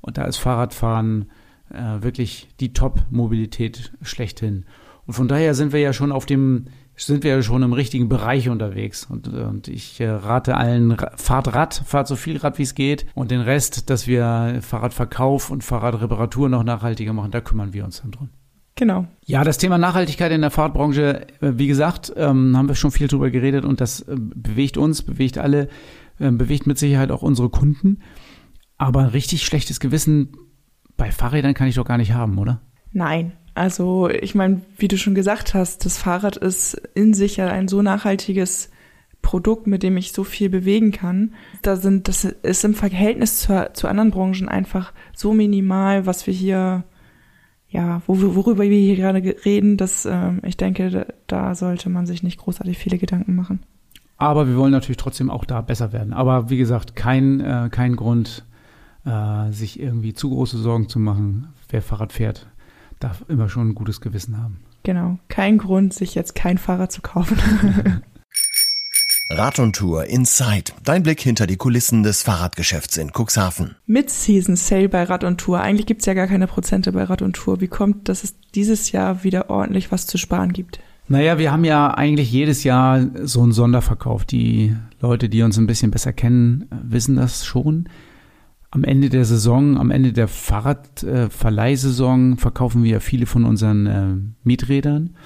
Und 0.00 0.18
da 0.18 0.24
ist 0.24 0.38
Fahrradfahren 0.38 1.30
äh, 1.70 2.02
wirklich 2.02 2.48
die 2.58 2.72
Top-Mobilität 2.72 3.92
schlechthin. 4.02 4.64
Und 5.06 5.14
von 5.14 5.28
daher 5.28 5.54
sind 5.54 5.72
wir 5.72 5.78
ja 5.78 5.92
schon 5.92 6.10
auf 6.10 6.26
dem 6.26 6.66
sind 7.04 7.24
wir 7.24 7.42
schon 7.42 7.62
im 7.62 7.72
richtigen 7.72 8.08
Bereich 8.08 8.48
unterwegs. 8.48 9.04
Und, 9.04 9.28
und 9.28 9.68
ich 9.68 10.00
äh, 10.00 10.08
rate 10.08 10.56
allen, 10.56 10.96
fahrt 11.16 11.54
Rad, 11.54 11.74
fahrt 11.84 12.08
so 12.08 12.16
viel 12.16 12.38
Rad, 12.38 12.58
wie 12.58 12.62
es 12.62 12.74
geht. 12.74 13.06
Und 13.14 13.30
den 13.30 13.40
Rest, 13.40 13.90
dass 13.90 14.06
wir 14.06 14.60
Fahrradverkauf 14.62 15.50
und 15.50 15.62
Fahrradreparatur 15.62 16.48
noch 16.48 16.64
nachhaltiger 16.64 17.12
machen, 17.12 17.30
da 17.30 17.40
kümmern 17.40 17.72
wir 17.72 17.84
uns 17.84 18.00
dann 18.00 18.12
drum. 18.12 18.30
Genau. 18.76 19.06
Ja, 19.24 19.44
das 19.44 19.58
Thema 19.58 19.78
Nachhaltigkeit 19.78 20.32
in 20.32 20.40
der 20.40 20.50
Fahrradbranche, 20.50 21.26
äh, 21.40 21.52
wie 21.56 21.66
gesagt, 21.66 22.12
ähm, 22.16 22.56
haben 22.56 22.68
wir 22.68 22.74
schon 22.74 22.90
viel 22.90 23.08
drüber 23.08 23.30
geredet 23.30 23.64
und 23.64 23.80
das 23.80 24.00
äh, 24.00 24.16
bewegt 24.16 24.76
uns, 24.76 25.02
bewegt 25.02 25.38
alle, 25.38 25.68
bewegt 26.18 26.66
mit 26.66 26.78
Sicherheit 26.78 27.10
auch 27.10 27.20
unsere 27.20 27.50
Kunden. 27.50 27.98
Aber 28.78 29.00
ein 29.00 29.08
richtig 29.08 29.44
schlechtes 29.44 29.80
Gewissen 29.80 30.34
bei 30.96 31.12
Fahrrädern 31.12 31.52
kann 31.52 31.68
ich 31.68 31.74
doch 31.74 31.84
gar 31.84 31.98
nicht 31.98 32.14
haben, 32.14 32.38
oder? 32.38 32.62
Nein, 32.92 33.32
also 33.56 34.10
ich 34.10 34.34
meine, 34.34 34.60
wie 34.76 34.88
du 34.88 34.98
schon 34.98 35.14
gesagt 35.14 35.54
hast, 35.54 35.86
das 35.86 35.96
Fahrrad 35.96 36.36
ist 36.36 36.74
in 36.94 37.14
sich 37.14 37.38
ja 37.38 37.46
ein 37.48 37.68
so 37.68 37.80
nachhaltiges 37.80 38.70
Produkt, 39.22 39.66
mit 39.66 39.82
dem 39.82 39.96
ich 39.96 40.12
so 40.12 40.24
viel 40.24 40.50
bewegen 40.50 40.92
kann. 40.92 41.34
Da 41.62 41.76
sind, 41.76 42.06
das 42.06 42.24
ist 42.24 42.64
im 42.64 42.74
Verhältnis 42.74 43.40
zu, 43.40 43.70
zu 43.72 43.88
anderen 43.88 44.10
Branchen 44.10 44.48
einfach 44.48 44.92
so 45.14 45.32
minimal, 45.32 46.04
was 46.04 46.26
wir 46.26 46.34
hier, 46.34 46.84
ja, 47.68 48.02
wo, 48.06 48.34
worüber 48.36 48.62
wir 48.62 48.78
hier 48.78 48.96
gerade 48.96 49.22
reden, 49.44 49.78
dass 49.78 50.04
ähm, 50.04 50.42
ich 50.44 50.58
denke, 50.58 50.90
da, 50.90 51.06
da 51.26 51.54
sollte 51.54 51.88
man 51.88 52.04
sich 52.04 52.22
nicht 52.22 52.38
großartig 52.38 52.76
viele 52.76 52.98
Gedanken 52.98 53.34
machen. 53.34 53.60
Aber 54.18 54.46
wir 54.48 54.56
wollen 54.56 54.72
natürlich 54.72 54.98
trotzdem 54.98 55.30
auch 55.30 55.46
da 55.46 55.62
besser 55.62 55.94
werden. 55.94 56.12
Aber 56.12 56.50
wie 56.50 56.58
gesagt, 56.58 56.94
kein, 56.94 57.40
äh, 57.40 57.68
kein 57.70 57.96
Grund, 57.96 58.44
äh, 59.06 59.50
sich 59.50 59.80
irgendwie 59.80 60.12
zu 60.12 60.28
große 60.28 60.58
Sorgen 60.58 60.90
zu 60.90 60.98
machen, 60.98 61.48
wer 61.70 61.80
Fahrrad 61.80 62.12
fährt 62.12 62.48
darf 63.00 63.24
immer 63.28 63.48
schon 63.48 63.70
ein 63.70 63.74
gutes 63.74 64.00
Gewissen 64.00 64.38
haben. 64.38 64.60
Genau, 64.82 65.18
kein 65.28 65.58
Grund, 65.58 65.92
sich 65.92 66.14
jetzt 66.14 66.34
kein 66.34 66.58
Fahrrad 66.58 66.92
zu 66.92 67.02
kaufen. 67.02 68.02
Rad 69.28 69.58
und 69.58 69.74
Tour 69.74 70.04
Inside. 70.04 70.72
Dein 70.84 71.02
Blick 71.02 71.20
hinter 71.20 71.48
die 71.48 71.56
Kulissen 71.56 72.04
des 72.04 72.22
Fahrradgeschäfts 72.22 72.96
in 72.96 73.10
Cuxhaven. 73.10 73.74
Mid-Season 73.86 74.54
Sale 74.54 74.88
bei 74.88 75.02
Rad 75.02 75.24
und 75.24 75.38
Tour. 75.38 75.60
Eigentlich 75.60 75.86
gibt's 75.86 76.06
ja 76.06 76.14
gar 76.14 76.28
keine 76.28 76.46
Prozente 76.46 76.92
bei 76.92 77.02
Rad 77.02 77.22
und 77.22 77.34
Tour. 77.34 77.60
Wie 77.60 77.66
kommt, 77.66 78.08
dass 78.08 78.22
es 78.22 78.36
dieses 78.54 78.92
Jahr 78.92 79.24
wieder 79.24 79.50
ordentlich 79.50 79.90
was 79.90 80.06
zu 80.06 80.16
sparen 80.16 80.52
gibt? 80.52 80.78
Naja, 81.08 81.38
wir 81.38 81.50
haben 81.50 81.64
ja 81.64 81.92
eigentlich 81.92 82.30
jedes 82.30 82.62
Jahr 82.62 83.04
so 83.24 83.42
einen 83.42 83.52
Sonderverkauf. 83.52 84.24
Die 84.24 84.76
Leute, 85.00 85.28
die 85.28 85.42
uns 85.42 85.58
ein 85.58 85.66
bisschen 85.66 85.90
besser 85.90 86.12
kennen, 86.12 86.66
wissen 86.70 87.16
das 87.16 87.44
schon 87.44 87.88
am 88.76 88.84
Ende 88.84 89.08
der 89.08 89.24
Saison, 89.24 89.78
am 89.78 89.90
Ende 89.90 90.12
der 90.12 90.28
Fahrradverleihsaison 90.28 92.34
äh, 92.34 92.36
verkaufen 92.36 92.84
wir 92.84 93.00
viele 93.00 93.24
von 93.24 93.46
unseren 93.46 93.86
äh, 93.86 94.16
Mieträdern. 94.44 95.16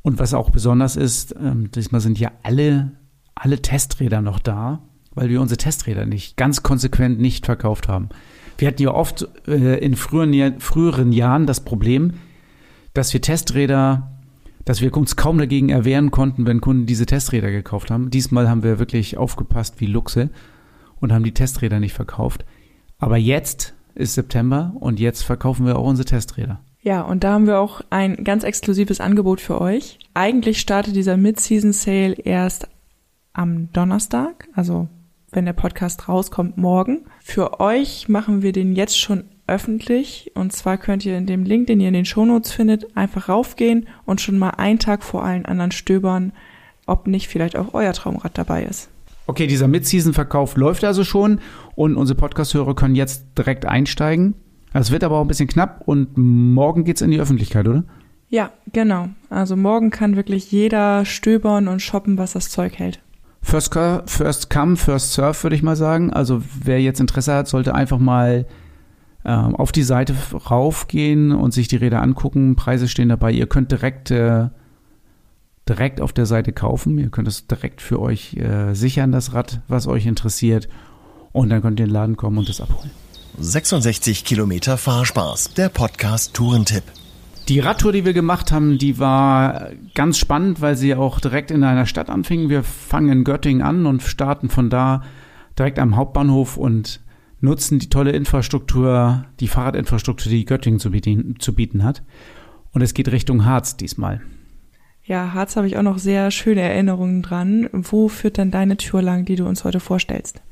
Und 0.00 0.18
was 0.18 0.32
auch 0.32 0.48
besonders 0.48 0.96
ist, 0.96 1.34
ähm, 1.38 1.70
diesmal 1.70 2.00
sind 2.00 2.18
ja 2.18 2.32
alle, 2.42 2.92
alle 3.34 3.60
Testräder 3.60 4.22
noch 4.22 4.38
da, 4.38 4.80
weil 5.14 5.28
wir 5.28 5.42
unsere 5.42 5.58
Testräder 5.58 6.06
nicht 6.06 6.38
ganz 6.38 6.62
konsequent 6.62 7.20
nicht 7.20 7.44
verkauft 7.44 7.88
haben. 7.88 8.08
Wir 8.56 8.68
hatten 8.68 8.80
ja 8.80 8.94
oft 8.94 9.28
äh, 9.46 9.84
in 9.84 9.94
früheren, 9.94 10.58
früheren 10.58 11.12
Jahren 11.12 11.44
das 11.44 11.62
Problem, 11.62 12.14
dass 12.94 13.12
wir 13.12 13.20
Testräder, 13.20 14.18
dass 14.64 14.80
wir 14.80 14.96
uns 14.96 15.14
kaum 15.14 15.36
dagegen 15.36 15.68
erwehren 15.68 16.10
konnten, 16.10 16.46
wenn 16.46 16.62
Kunden 16.62 16.86
diese 16.86 17.04
Testräder 17.04 17.50
gekauft 17.50 17.90
haben. 17.90 18.08
Diesmal 18.08 18.48
haben 18.48 18.62
wir 18.62 18.78
wirklich 18.78 19.18
aufgepasst 19.18 19.78
wie 19.78 19.86
Luchse 19.86 20.30
und 21.00 21.12
haben 21.12 21.24
die 21.24 21.34
Testräder 21.34 21.80
nicht 21.80 21.92
verkauft. 21.92 22.46
Aber 22.98 23.16
jetzt 23.16 23.74
ist 23.94 24.14
September 24.14 24.72
und 24.78 25.00
jetzt 25.00 25.22
verkaufen 25.22 25.66
wir 25.66 25.78
auch 25.78 25.86
unsere 25.86 26.06
Testräder. 26.06 26.60
Ja, 26.80 27.02
und 27.02 27.24
da 27.24 27.32
haben 27.32 27.46
wir 27.46 27.58
auch 27.58 27.80
ein 27.90 28.24
ganz 28.24 28.44
exklusives 28.44 29.00
Angebot 29.00 29.40
für 29.40 29.60
euch. 29.60 29.98
Eigentlich 30.14 30.60
startet 30.60 30.94
dieser 30.94 31.16
Mid-Season 31.16 31.72
Sale 31.72 32.14
erst 32.14 32.68
am 33.32 33.72
Donnerstag, 33.72 34.48
also 34.54 34.88
wenn 35.30 35.44
der 35.44 35.52
Podcast 35.52 36.08
rauskommt, 36.08 36.56
morgen. 36.56 37.04
Für 37.20 37.60
euch 37.60 38.08
machen 38.08 38.42
wir 38.42 38.52
den 38.52 38.74
jetzt 38.74 38.98
schon 38.98 39.24
öffentlich. 39.46 40.32
Und 40.34 40.52
zwar 40.52 40.78
könnt 40.78 41.04
ihr 41.04 41.18
in 41.18 41.26
dem 41.26 41.44
Link, 41.44 41.66
den 41.66 41.80
ihr 41.80 41.88
in 41.88 41.94
den 41.94 42.04
Shownotes 42.04 42.52
findet, 42.52 42.96
einfach 42.96 43.28
raufgehen 43.28 43.88
und 44.04 44.20
schon 44.20 44.38
mal 44.38 44.50
einen 44.50 44.78
Tag 44.78 45.02
vor 45.02 45.24
allen 45.24 45.46
anderen 45.46 45.72
stöbern, 45.72 46.32
ob 46.86 47.06
nicht 47.06 47.28
vielleicht 47.28 47.56
auch 47.56 47.74
euer 47.74 47.92
Traumrad 47.92 48.38
dabei 48.38 48.64
ist. 48.64 48.88
Okay, 49.28 49.46
dieser 49.46 49.68
Mid-Season-Verkauf 49.68 50.56
läuft 50.56 50.84
also 50.84 51.04
schon 51.04 51.40
und 51.74 51.96
unsere 51.96 52.16
Podcast-Hörer 52.16 52.74
können 52.74 52.94
jetzt 52.94 53.26
direkt 53.36 53.66
einsteigen. 53.66 54.34
Es 54.72 54.90
wird 54.90 55.04
aber 55.04 55.18
auch 55.18 55.20
ein 55.20 55.28
bisschen 55.28 55.48
knapp 55.48 55.82
und 55.84 56.16
morgen 56.16 56.84
geht's 56.84 57.02
in 57.02 57.10
die 57.10 57.20
Öffentlichkeit, 57.20 57.68
oder? 57.68 57.84
Ja, 58.30 58.52
genau. 58.72 59.10
Also 59.28 59.54
morgen 59.54 59.90
kann 59.90 60.16
wirklich 60.16 60.50
jeder 60.50 61.04
stöbern 61.04 61.68
und 61.68 61.82
shoppen, 61.82 62.16
was 62.16 62.32
das 62.32 62.48
Zeug 62.48 62.78
hält. 62.78 63.02
First, 63.42 63.74
first 64.06 64.48
come, 64.48 64.76
first 64.76 65.12
serve, 65.12 65.42
würde 65.42 65.56
ich 65.56 65.62
mal 65.62 65.76
sagen. 65.76 66.10
Also 66.10 66.42
wer 66.64 66.80
jetzt 66.80 66.98
Interesse 66.98 67.34
hat, 67.34 67.48
sollte 67.48 67.74
einfach 67.74 67.98
mal 67.98 68.46
äh, 69.24 69.30
auf 69.30 69.72
die 69.72 69.82
Seite 69.82 70.14
raufgehen 70.50 71.32
und 71.32 71.52
sich 71.52 71.68
die 71.68 71.76
Räder 71.76 72.00
angucken. 72.00 72.56
Preise 72.56 72.88
stehen 72.88 73.10
dabei. 73.10 73.32
Ihr 73.32 73.46
könnt 73.46 73.72
direkt 73.72 74.10
äh, 74.10 74.48
direkt 75.68 76.00
auf 76.00 76.12
der 76.12 76.26
Seite 76.26 76.52
kaufen. 76.52 76.98
Ihr 76.98 77.10
könnt 77.10 77.28
es 77.28 77.46
direkt 77.46 77.80
für 77.82 78.00
euch 78.00 78.34
äh, 78.34 78.74
sichern, 78.74 79.12
das 79.12 79.34
Rad, 79.34 79.60
was 79.68 79.86
euch 79.86 80.06
interessiert. 80.06 80.68
Und 81.32 81.50
dann 81.50 81.62
könnt 81.62 81.80
ihr 81.80 81.84
in 81.84 81.90
den 81.90 81.94
Laden 81.94 82.16
kommen 82.16 82.38
und 82.38 82.48
es 82.48 82.60
abholen. 82.60 82.90
66 83.38 84.24
Kilometer 84.24 84.76
Fahrspaß, 84.76 85.54
der 85.54 85.68
Podcast 85.68 86.34
Tourentipp. 86.34 86.82
Die 87.48 87.60
Radtour, 87.60 87.92
die 87.92 88.04
wir 88.04 88.12
gemacht 88.12 88.52
haben, 88.52 88.78
die 88.78 88.98
war 88.98 89.70
ganz 89.94 90.18
spannend, 90.18 90.60
weil 90.60 90.76
sie 90.76 90.94
auch 90.94 91.20
direkt 91.20 91.50
in 91.50 91.64
einer 91.64 91.86
Stadt 91.86 92.10
anfing. 92.10 92.48
Wir 92.48 92.62
fangen 92.62 93.10
in 93.10 93.24
Göttingen 93.24 93.62
an 93.62 93.86
und 93.86 94.02
starten 94.02 94.48
von 94.50 94.68
da 94.68 95.02
direkt 95.58 95.78
am 95.78 95.96
Hauptbahnhof 95.96 96.56
und 96.56 97.00
nutzen 97.40 97.78
die 97.78 97.88
tolle 97.88 98.12
Infrastruktur, 98.12 99.24
die 99.40 99.48
Fahrradinfrastruktur, 99.48 100.30
die 100.30 100.44
Göttingen 100.44 100.80
zu 100.80 100.90
bieten, 100.90 101.36
zu 101.38 101.54
bieten 101.54 101.84
hat. 101.84 102.02
Und 102.72 102.82
es 102.82 102.92
geht 102.92 103.10
Richtung 103.10 103.44
Harz 103.44 103.76
diesmal. 103.76 104.20
Ja, 105.08 105.32
Harz 105.32 105.56
habe 105.56 105.66
ich 105.66 105.78
auch 105.78 105.82
noch 105.82 105.96
sehr 105.96 106.30
schöne 106.30 106.60
Erinnerungen 106.60 107.22
dran. 107.22 107.70
Wo 107.72 108.08
führt 108.08 108.36
denn 108.36 108.50
deine 108.50 108.76
Tour 108.76 109.00
lang, 109.00 109.24
die 109.24 109.36
du 109.36 109.46
uns 109.46 109.64
heute 109.64 109.80
vorstellst? 109.80 110.42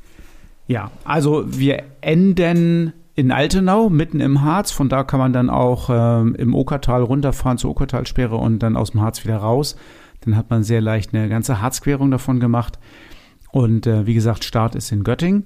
Ja, 0.67 0.91
also 1.05 1.45
wir 1.47 1.83
enden 2.01 2.95
in 3.15 3.33
Altenau, 3.33 3.91
mitten 3.91 4.21
im 4.21 4.41
Harz. 4.41 4.73
Von 4.73 4.89
da 4.89 5.05
kann 5.05 5.21
man 5.21 5.35
dann 5.35 5.51
auch 5.51 5.91
ähm, 5.93 6.35
im 6.37 6.55
Okertal 6.55 7.03
runterfahren 7.03 7.59
zur 7.59 7.71
Okertalsperre 7.71 8.37
und 8.37 8.61
dann 8.61 8.79
aus 8.79 8.93
dem 8.93 9.03
Harz 9.03 9.23
wieder 9.25 9.37
raus. 9.37 9.77
Dann 10.23 10.37
hat 10.37 10.49
man 10.49 10.65
sehr 10.65 10.81
leicht 10.81 11.13
eine 11.13 11.29
ganze 11.29 11.61
Harzquerung 11.61 12.11
davon 12.11 12.41
gemacht. 12.41 12.79
Und 13.53 13.87
äh, 13.87 14.07
wie 14.07 14.15
gesagt, 14.15 14.43
Start 14.43 14.75
ist 14.75 14.91
in 14.91 15.05
Göttingen. 15.05 15.45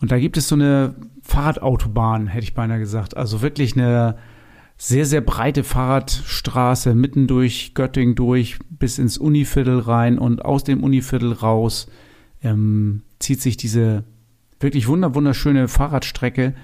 Und 0.00 0.12
da 0.12 0.18
gibt 0.20 0.36
es 0.36 0.46
so 0.46 0.54
eine 0.54 0.94
Fahrradautobahn, 1.22 2.28
hätte 2.28 2.44
ich 2.44 2.54
beinahe 2.54 2.78
gesagt. 2.78 3.16
Also 3.16 3.42
wirklich 3.42 3.76
eine 3.76 4.16
sehr, 4.76 5.06
sehr 5.06 5.20
breite 5.20 5.64
Fahrradstraße 5.64 6.94
mitten 6.94 7.26
durch 7.26 7.74
Göttingen 7.74 8.14
durch 8.14 8.58
bis 8.70 8.98
ins 8.98 9.18
Univiertel 9.18 9.78
rein 9.78 10.18
und 10.18 10.44
aus 10.44 10.64
dem 10.64 10.82
Univiertel 10.82 11.32
raus 11.32 11.88
ähm, 12.42 13.02
zieht 13.18 13.40
sich 13.40 13.56
diese 13.56 14.04
wirklich 14.60 14.88
wunder 14.88 15.14
wunderschöne 15.14 15.68
Fahrradstrecke 15.68 16.54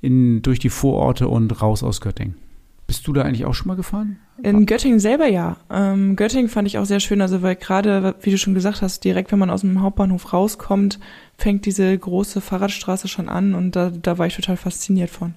in, 0.00 0.42
durch 0.42 0.58
die 0.58 0.70
Vororte 0.70 1.28
und 1.28 1.62
raus 1.62 1.82
aus 1.82 2.00
Göttingen. 2.00 2.36
Bist 2.86 3.06
du 3.08 3.12
da 3.12 3.22
eigentlich 3.22 3.44
auch 3.44 3.54
schon 3.54 3.66
mal 3.66 3.74
gefahren? 3.74 4.18
In 4.42 4.64
Göttingen 4.64 5.00
selber 5.00 5.26
ja. 5.26 5.56
Ähm, 5.70 6.14
Göttingen 6.14 6.48
fand 6.48 6.68
ich 6.68 6.78
auch 6.78 6.84
sehr 6.84 7.00
schön, 7.00 7.20
also 7.20 7.42
weil 7.42 7.56
gerade, 7.56 8.14
wie 8.20 8.30
du 8.30 8.38
schon 8.38 8.54
gesagt 8.54 8.80
hast, 8.80 9.02
direkt 9.02 9.32
wenn 9.32 9.40
man 9.40 9.50
aus 9.50 9.62
dem 9.62 9.82
Hauptbahnhof 9.82 10.32
rauskommt, 10.32 11.00
fängt 11.36 11.66
diese 11.66 11.96
große 11.98 12.40
Fahrradstraße 12.40 13.08
schon 13.08 13.28
an 13.28 13.54
und 13.54 13.74
da, 13.74 13.90
da 13.90 14.18
war 14.18 14.26
ich 14.26 14.36
total 14.36 14.56
fasziniert 14.56 15.10
von. 15.10 15.34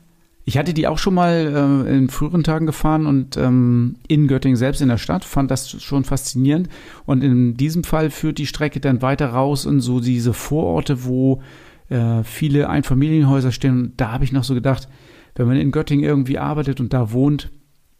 Ich 0.49 0.57
hatte 0.57 0.73
die 0.73 0.88
auch 0.88 0.97
schon 0.97 1.13
mal 1.13 1.85
äh, 1.88 1.95
in 1.95 2.09
früheren 2.09 2.43
Tagen 2.43 2.65
gefahren 2.65 3.05
und 3.05 3.38
ähm, 3.38 3.97
in 4.07 4.27
Göttingen 4.27 4.55
selbst 4.55 4.81
in 4.81 4.89
der 4.89 4.97
Stadt 4.97 5.23
fand 5.23 5.51
das 5.51 5.79
schon 5.79 6.05
faszinierend. 6.05 6.69
Und 7.05 7.23
in 7.23 7.53
diesem 7.53 7.83
Fall 7.83 8.09
führt 8.09 8.39
die 8.39 8.47
Strecke 8.47 8.79
dann 8.79 9.03
weiter 9.03 9.27
raus 9.27 9.65
in 9.65 9.79
so 9.79 9.99
diese 9.99 10.33
Vororte, 10.33 11.05
wo 11.05 11.43
äh, 11.89 12.23
viele 12.23 12.67
Einfamilienhäuser 12.67 13.51
stehen. 13.51 13.79
Und 13.79 14.01
da 14.01 14.12
habe 14.12 14.23
ich 14.23 14.31
noch 14.31 14.43
so 14.43 14.55
gedacht, 14.55 14.89
wenn 15.35 15.45
man 15.45 15.57
in 15.57 15.69
Göttingen 15.69 16.03
irgendwie 16.03 16.39
arbeitet 16.39 16.79
und 16.79 16.93
da 16.93 17.12
wohnt, 17.12 17.51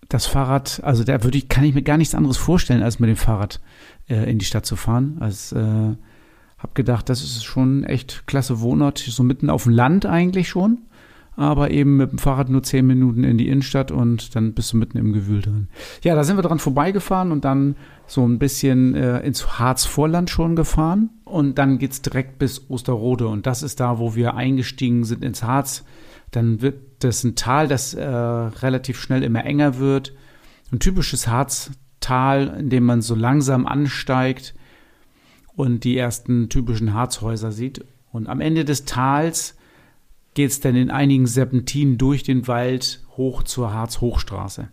das 0.08 0.26
Fahrrad, 0.26 0.82
also 0.84 1.04
da 1.04 1.24
würde 1.24 1.38
ich, 1.38 1.50
kann 1.50 1.66
ich 1.66 1.76
mir 1.76 1.84
gar 1.84 1.98
nichts 1.98 2.16
anderes 2.16 2.38
vorstellen, 2.38 2.82
als 2.82 3.00
mit 3.00 3.12
dem 3.12 3.16
Fahrrad 3.16 3.62
äh, 4.10 4.28
in 4.28 4.40
die 4.40 4.46
Stadt 4.46 4.66
zu 4.66 4.76
fahren. 4.76 5.18
Also 5.20 5.56
äh, 5.56 5.96
habe 6.60 6.74
gedacht, 6.74 7.10
das 7.10 7.22
ist 7.22 7.44
schon 7.44 7.84
echt 7.84 8.24
klasse 8.26 8.60
Wohnort, 8.60 8.98
so 8.98 9.22
mitten 9.22 9.52
auf 9.52 9.64
dem 9.64 9.72
Land 9.72 10.08
eigentlich 10.08 10.50
schon, 10.50 10.80
aber 11.36 11.72
eben 11.72 11.98
mit 11.98 12.12
dem 12.12 12.18
Fahrrad 12.18 12.50
nur 12.50 12.64
zehn 12.64 12.86
Minuten 12.86 13.24
in 13.24 13.38
die 13.38 13.48
Innenstadt 13.48 13.92
und 13.92 14.36
dann 14.36 14.54
bist 14.54 14.74
du 14.74 14.78
mitten 14.78 14.98
im 14.98 15.14
Gewühl 15.14 15.42
drin. 15.42 15.68
Ja, 16.04 16.16
da 16.16 16.24
sind 16.24 16.38
wir 16.38 16.44
dran 16.44 16.60
vorbeigefahren 16.60 17.32
und 17.32 17.46
dann 17.46 17.76
so 18.08 18.28
ein 18.28 18.40
bisschen 18.40 18.96
äh, 18.96 19.20
ins 19.20 19.60
Harzvorland 19.60 20.30
schon 20.30 20.56
gefahren 20.56 21.10
und 21.26 21.58
dann 21.58 21.78
geht's 21.78 22.02
direkt 22.02 22.40
bis 22.40 22.70
Osterrode 22.70 23.28
und 23.28 23.46
das 23.46 23.64
ist 23.64 23.80
da, 23.80 24.00
wo 24.00 24.16
wir 24.16 24.36
eingestiegen 24.36 25.04
sind 25.06 25.24
ins 25.24 25.44
Harz 25.44 25.86
dann 26.32 26.62
wird 26.62 27.04
das 27.04 27.24
ein 27.24 27.36
Tal, 27.36 27.68
das 27.68 27.94
äh, 27.94 28.06
relativ 28.06 29.00
schnell 29.00 29.24
immer 29.24 29.46
enger 29.46 29.80
wird. 29.80 30.14
Ein 30.72 30.80
typisches 30.80 31.28
Harztal, 31.28 32.56
in 32.60 32.70
dem 32.70 32.86
man 32.86 33.02
so 33.02 33.16
langsam 33.16 33.66
ansteigt 33.66 34.54
und 35.56 35.84
die 35.84 35.98
ersten 35.98 36.50
typischen 36.50 36.94
Harzhäuser 36.94 37.52
sieht. 37.52 37.84
Und 38.12 38.28
am 38.28 38.42
Ende 38.42 38.66
des 38.66 38.86
Tals 38.86 39.56
geht 40.34 40.52
es 40.52 40.60
dann 40.60 40.76
in 40.76 40.92
einigen 40.92 41.28
Serpentinen 41.28 41.98
durch 41.98 42.24
den 42.24 42.48
Wald 42.48 43.04
hoch 43.18 43.44
zur 43.44 43.74
Harz-Hochstraße. 43.74 44.70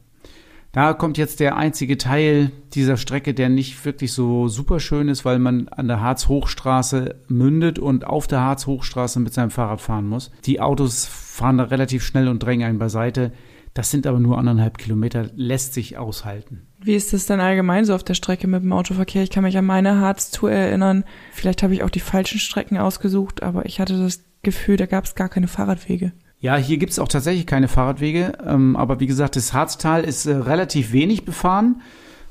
Da 0.77 0.93
kommt 0.93 1.17
jetzt 1.17 1.41
der 1.41 1.57
einzige 1.57 1.97
Teil 1.97 2.53
dieser 2.75 2.99
Strecke, 2.99 3.33
der 3.33 3.49
nicht 3.49 3.83
wirklich 3.87 4.13
so 4.13 4.49
super 4.49 4.79
schön 4.79 5.09
ist, 5.09 5.25
weil 5.25 5.39
man 5.39 5.69
an 5.69 5.89
der 5.89 6.03
Harz-Hochstraße 6.03 7.15
mündet 7.29 7.79
und 7.79 8.07
auf 8.07 8.27
der 8.27 8.41
Harz-Hochstraße 8.43 9.19
mit 9.19 9.33
seinem 9.33 9.49
Fahrrad 9.49 9.81
fahren 9.81 10.07
muss. 10.07 10.31
Die 10.45 10.61
Autos 10.61 11.07
fahren 11.07 11.57
da 11.57 11.65
relativ 11.65 12.05
schnell 12.05 12.29
und 12.29 12.43
drängen 12.43 12.69
einen 12.69 12.79
beiseite. 12.79 13.33
Das 13.73 13.91
sind 13.91 14.07
aber 14.07 14.21
nur 14.21 14.37
anderthalb 14.37 14.77
Kilometer, 14.77 15.31
lässt 15.35 15.73
sich 15.73 15.97
aushalten. 15.97 16.67
Wie 16.79 16.95
ist 16.95 17.15
das 17.15 17.25
denn 17.25 17.41
allgemein 17.41 17.87
so 17.87 17.95
auf 17.95 18.05
der 18.05 18.13
Strecke 18.13 18.47
mit 18.47 18.63
dem 18.63 18.75
Autoverkehr? 18.75 19.23
Ich 19.23 19.31
kann 19.31 19.45
mich 19.45 19.57
an 19.57 19.65
meine 19.65 20.01
Harz-Tour 20.01 20.51
erinnern. 20.51 21.05
Vielleicht 21.33 21.63
habe 21.63 21.73
ich 21.73 21.85
auch 21.85 21.91
die 21.91 22.01
falschen 22.01 22.39
Strecken 22.39 22.77
ausgesucht, 22.77 23.43
aber 23.43 23.65
ich 23.65 23.81
hatte 23.81 23.99
das 23.99 24.26
Gefühl, 24.47 24.79
da 24.79 24.87
gab 24.87 25.05
es 25.05 25.15
gar 25.15 25.29
keine 25.29 25.49
Fahrradwege. 25.49 26.13
Ja, 26.39 26.57
hier 26.57 26.79
gibt 26.79 26.93
es 26.93 26.99
auch 26.99 27.09
tatsächlich 27.09 27.47
keine 27.47 27.69
Fahrradwege. 27.69 28.39
Ähm, 28.47 28.77
aber 28.77 29.01
wie 29.01 29.07
gesagt, 29.07 29.37
das 29.37 29.53
Harztal 29.53 30.05
ist 30.05 30.27
äh, 30.27 30.35
relativ 30.35 30.93
wenig 30.93 31.25
befahren, 31.25 31.83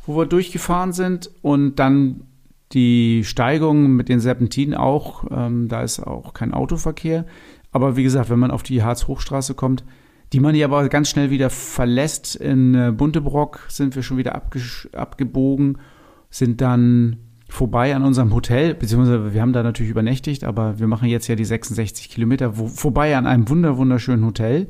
wo 0.06 0.18
wir 0.18 0.26
durchgefahren 0.26 0.94
sind. 0.94 1.30
Und 1.42 1.76
dann 1.76 2.22
die 2.72 3.24
Steigung 3.24 3.96
mit 3.96 4.10
den 4.10 4.20
Serpentinen 4.20 4.74
auch. 4.74 5.26
Ähm, 5.30 5.68
da 5.68 5.84
ist 5.84 6.00
auch 6.00 6.34
kein 6.34 6.54
Autoverkehr. 6.54 7.26
Aber 7.72 7.98
wie 7.98 8.04
gesagt, 8.04 8.30
wenn 8.30 8.40
man 8.40 8.52
auf 8.52 8.64
die 8.64 8.82
Harz-Hochstraße 8.82 9.54
kommt, 9.54 9.84
die 10.34 10.40
man 10.40 10.56
hier 10.56 10.66
aber 10.66 10.88
ganz 10.90 11.10
schnell 11.10 11.30
wieder 11.30 11.50
verlässt, 11.50 12.36
in 12.36 12.74
äh, 12.74 12.92
Buntebrock 12.96 13.68
sind 13.68 13.96
wir 13.96 14.04
schon 14.04 14.18
wieder 14.18 14.42
abgebogen, 14.94 15.78
sind 16.30 16.62
dann 16.62 17.18
vorbei 17.48 17.96
an 17.96 18.04
unserem 18.04 18.34
Hotel, 18.34 18.74
beziehungsweise 18.74 19.34
wir 19.34 19.42
haben 19.42 19.54
da 19.54 19.64
natürlich 19.64 19.92
übernächtigt, 19.92 20.44
aber 20.44 20.80
wir 20.80 20.88
machen 20.88 21.08
jetzt 21.08 21.28
ja 21.28 21.36
die 21.36 21.46
66 21.46 22.10
Kilometer 22.10 22.58
wo, 22.58 22.68
vorbei 22.68 23.16
an 23.16 23.28
einem 23.28 23.50
wunder 23.50 23.78
wunderschönen 23.78 24.26
Hotel, 24.26 24.68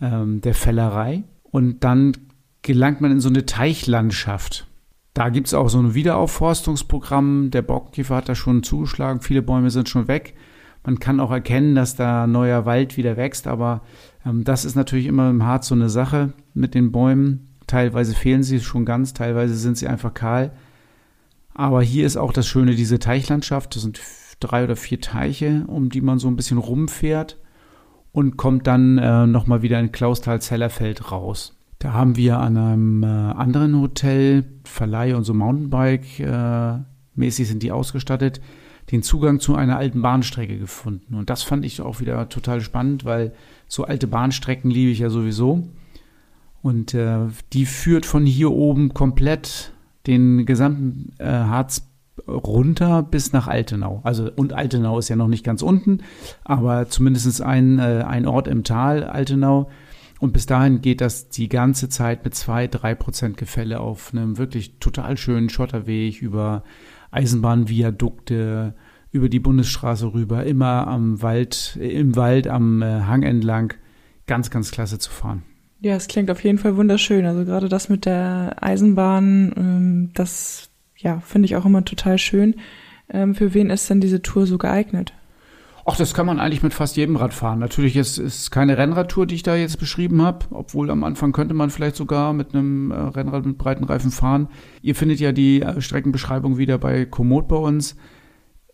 ähm, 0.00 0.40
der 0.40 0.54
Fellerei. 0.54 1.24
Und 1.42 1.82
dann 1.82 2.12
gelangt 2.62 3.00
man 3.00 3.10
in 3.10 3.20
so 3.20 3.28
eine 3.28 3.46
Teichlandschaft. 3.46 4.66
Da 5.14 5.28
gibt 5.28 5.48
es 5.48 5.54
auch 5.54 5.68
so 5.68 5.78
ein 5.80 5.94
Wiederaufforstungsprogramm. 5.94 7.50
Der 7.50 7.62
Borkenkäfer 7.62 8.16
hat 8.16 8.28
da 8.28 8.34
schon 8.34 8.62
zugeschlagen, 8.62 9.20
viele 9.20 9.42
Bäume 9.42 9.70
sind 9.70 9.88
schon 9.88 10.08
weg. 10.08 10.34
Man 10.84 10.98
kann 10.98 11.20
auch 11.20 11.30
erkennen, 11.30 11.74
dass 11.74 11.96
da 11.96 12.26
neuer 12.26 12.64
Wald 12.64 12.96
wieder 12.96 13.16
wächst, 13.16 13.46
aber 13.46 13.82
ähm, 14.24 14.44
das 14.44 14.64
ist 14.64 14.76
natürlich 14.76 15.06
immer 15.06 15.28
im 15.28 15.44
Harz 15.44 15.68
so 15.68 15.74
eine 15.74 15.90
Sache 15.90 16.32
mit 16.54 16.74
den 16.74 16.92
Bäumen. 16.92 17.48
Teilweise 17.66 18.14
fehlen 18.14 18.42
sie 18.42 18.60
schon 18.60 18.84
ganz, 18.84 19.12
teilweise 19.12 19.54
sind 19.54 19.76
sie 19.76 19.88
einfach 19.88 20.14
kahl. 20.14 20.52
Aber 21.60 21.82
hier 21.82 22.06
ist 22.06 22.16
auch 22.16 22.32
das 22.32 22.48
Schöne, 22.48 22.74
diese 22.74 22.98
Teichlandschaft. 22.98 23.76
Das 23.76 23.82
sind 23.82 24.00
drei 24.40 24.64
oder 24.64 24.76
vier 24.76 24.98
Teiche, 24.98 25.64
um 25.66 25.90
die 25.90 26.00
man 26.00 26.18
so 26.18 26.26
ein 26.26 26.36
bisschen 26.36 26.56
rumfährt 26.56 27.36
und 28.12 28.38
kommt 28.38 28.66
dann 28.66 28.96
äh, 28.96 29.26
nochmal 29.26 29.60
wieder 29.60 29.78
in 29.78 29.92
Klausthal-Zellerfeld 29.92 31.12
raus. 31.12 31.54
Da 31.78 31.92
haben 31.92 32.16
wir 32.16 32.38
an 32.38 32.56
einem 32.56 33.02
äh, 33.02 33.06
anderen 33.06 33.78
Hotel, 33.78 34.46
Verleih 34.64 35.14
und 35.14 35.24
so 35.24 35.34
Mountainbike-mäßig 35.34 36.84
äh, 37.18 37.44
sind 37.44 37.62
die 37.62 37.72
ausgestattet, 37.72 38.40
den 38.90 39.02
Zugang 39.02 39.38
zu 39.38 39.54
einer 39.54 39.76
alten 39.76 40.00
Bahnstrecke 40.00 40.58
gefunden. 40.58 41.14
Und 41.14 41.28
das 41.28 41.42
fand 41.42 41.66
ich 41.66 41.82
auch 41.82 42.00
wieder 42.00 42.30
total 42.30 42.62
spannend, 42.62 43.04
weil 43.04 43.34
so 43.68 43.84
alte 43.84 44.06
Bahnstrecken 44.06 44.70
liebe 44.70 44.92
ich 44.92 45.00
ja 45.00 45.10
sowieso. 45.10 45.68
Und 46.62 46.94
äh, 46.94 47.26
die 47.52 47.66
führt 47.66 48.06
von 48.06 48.24
hier 48.24 48.50
oben 48.50 48.94
komplett 48.94 49.74
den 50.06 50.46
gesamten 50.46 51.12
äh, 51.18 51.26
Harz 51.26 51.86
runter 52.26 53.02
bis 53.02 53.32
nach 53.32 53.48
Altenau. 53.48 54.00
Also 54.04 54.30
und 54.34 54.52
Altenau 54.52 54.98
ist 54.98 55.08
ja 55.08 55.16
noch 55.16 55.28
nicht 55.28 55.44
ganz 55.44 55.62
unten, 55.62 55.98
aber 56.44 56.88
zumindest 56.88 57.42
ein, 57.42 57.78
äh, 57.78 58.04
ein 58.06 58.26
Ort 58.26 58.48
im 58.48 58.64
Tal, 58.64 59.04
Altenau. 59.04 59.70
Und 60.18 60.32
bis 60.32 60.44
dahin 60.44 60.82
geht 60.82 61.00
das 61.00 61.30
die 61.30 61.48
ganze 61.48 61.88
Zeit 61.88 62.24
mit 62.24 62.34
zwei, 62.34 62.66
drei 62.66 62.94
Prozent 62.94 63.38
Gefälle 63.38 63.80
auf 63.80 64.12
einem 64.12 64.36
wirklich 64.36 64.78
total 64.78 65.16
schönen 65.16 65.48
Schotterweg 65.48 66.20
über 66.20 66.62
Eisenbahnviadukte, 67.10 68.74
über 69.12 69.28
die 69.28 69.40
Bundesstraße 69.40 70.12
rüber, 70.12 70.44
immer 70.44 70.86
am 70.86 71.22
Wald, 71.22 71.78
im 71.80 72.16
Wald, 72.16 72.48
am 72.48 72.82
äh, 72.82 73.02
Hang 73.02 73.22
entlang. 73.22 73.72
Ganz, 74.26 74.50
ganz 74.50 74.70
klasse 74.70 74.98
zu 74.98 75.10
fahren. 75.10 75.42
Ja, 75.80 75.94
es 75.94 76.08
klingt 76.08 76.30
auf 76.30 76.44
jeden 76.44 76.58
Fall 76.58 76.76
wunderschön. 76.76 77.24
Also 77.24 77.44
gerade 77.44 77.68
das 77.68 77.88
mit 77.88 78.04
der 78.04 78.56
Eisenbahn, 78.60 79.54
ähm, 79.56 80.10
das 80.14 80.68
ja, 80.96 81.20
finde 81.20 81.46
ich 81.46 81.56
auch 81.56 81.64
immer 81.64 81.84
total 81.84 82.18
schön. 82.18 82.56
Ähm, 83.08 83.34
für 83.34 83.54
wen 83.54 83.70
ist 83.70 83.88
denn 83.88 84.00
diese 84.00 84.22
Tour 84.22 84.46
so 84.46 84.58
geeignet? 84.58 85.14
Ach, 85.86 85.96
das 85.96 86.12
kann 86.12 86.26
man 86.26 86.38
eigentlich 86.38 86.62
mit 86.62 86.74
fast 86.74 86.96
jedem 86.96 87.16
Rad 87.16 87.32
fahren. 87.32 87.58
Natürlich 87.58 87.96
ist 87.96 88.18
es 88.18 88.50
keine 88.50 88.76
Rennradtour, 88.76 89.26
die 89.26 89.34
ich 89.34 89.42
da 89.42 89.56
jetzt 89.56 89.78
beschrieben 89.78 90.22
habe, 90.22 90.46
obwohl 90.50 90.90
am 90.90 91.02
Anfang 91.02 91.32
könnte 91.32 91.54
man 91.54 91.70
vielleicht 91.70 91.96
sogar 91.96 92.34
mit 92.34 92.54
einem 92.54 92.90
äh, 92.90 92.94
Rennrad 92.94 93.46
mit 93.46 93.56
breiten 93.56 93.84
Reifen 93.84 94.10
fahren. 94.10 94.48
Ihr 94.82 94.94
findet 94.94 95.18
ja 95.20 95.32
die 95.32 95.62
äh, 95.62 95.80
Streckenbeschreibung 95.80 96.58
wieder 96.58 96.76
bei 96.76 97.06
Komoot 97.06 97.48
bei 97.48 97.56
uns. 97.56 97.96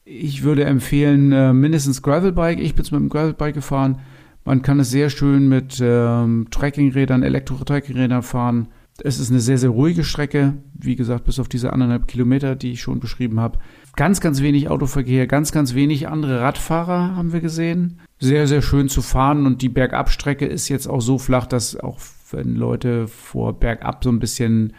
Ich 0.04 0.42
würde 0.42 0.64
empfehlen, 0.64 1.32
äh, 1.32 1.52
mindestens 1.52 2.02
Gravelbike. 2.02 2.60
Ich 2.60 2.74
bin 2.74 2.84
mit 2.84 2.92
dem 2.92 3.08
Gravelbike 3.08 3.54
gefahren. 3.54 4.00
Man 4.46 4.62
kann 4.62 4.78
es 4.78 4.90
sehr 4.90 5.10
schön 5.10 5.48
mit 5.48 5.80
ähm, 5.82 6.46
Trekkingrädern, 6.52 7.24
Elektro-Trekkingrädern 7.24 8.22
fahren. 8.22 8.68
Es 9.02 9.18
ist 9.18 9.30
eine 9.30 9.40
sehr, 9.40 9.58
sehr 9.58 9.70
ruhige 9.70 10.04
Strecke. 10.04 10.54
Wie 10.72 10.94
gesagt, 10.94 11.24
bis 11.24 11.40
auf 11.40 11.48
diese 11.48 11.72
anderthalb 11.72 12.06
Kilometer, 12.06 12.54
die 12.54 12.70
ich 12.70 12.80
schon 12.80 13.00
beschrieben 13.00 13.40
habe. 13.40 13.58
Ganz, 13.96 14.20
ganz 14.20 14.42
wenig 14.42 14.68
Autoverkehr, 14.70 15.26
ganz, 15.26 15.50
ganz 15.50 15.74
wenig 15.74 16.06
andere 16.06 16.40
Radfahrer 16.42 17.16
haben 17.16 17.32
wir 17.32 17.40
gesehen. 17.40 17.98
Sehr, 18.20 18.46
sehr 18.46 18.62
schön 18.62 18.88
zu 18.88 19.02
fahren 19.02 19.46
und 19.46 19.62
die 19.62 19.68
Bergabstrecke 19.68 20.46
ist 20.46 20.68
jetzt 20.68 20.86
auch 20.86 21.00
so 21.00 21.18
flach, 21.18 21.46
dass 21.46 21.74
auch 21.76 21.98
wenn 22.30 22.54
Leute 22.54 23.08
vor 23.08 23.58
Bergab 23.58 24.04
so 24.04 24.10
ein 24.10 24.20
bisschen 24.20 24.74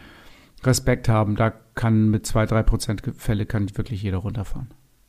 Respekt 0.64 1.10
haben, 1.10 1.36
da 1.36 1.52
kann 1.74 2.08
mit 2.08 2.24
zwei, 2.24 2.46
drei 2.46 2.62
Prozent 2.62 3.02
Fälle 3.18 3.44
kann 3.44 3.68
wirklich 3.76 4.02
jeder 4.02 4.18
runterfahren. 4.18 4.68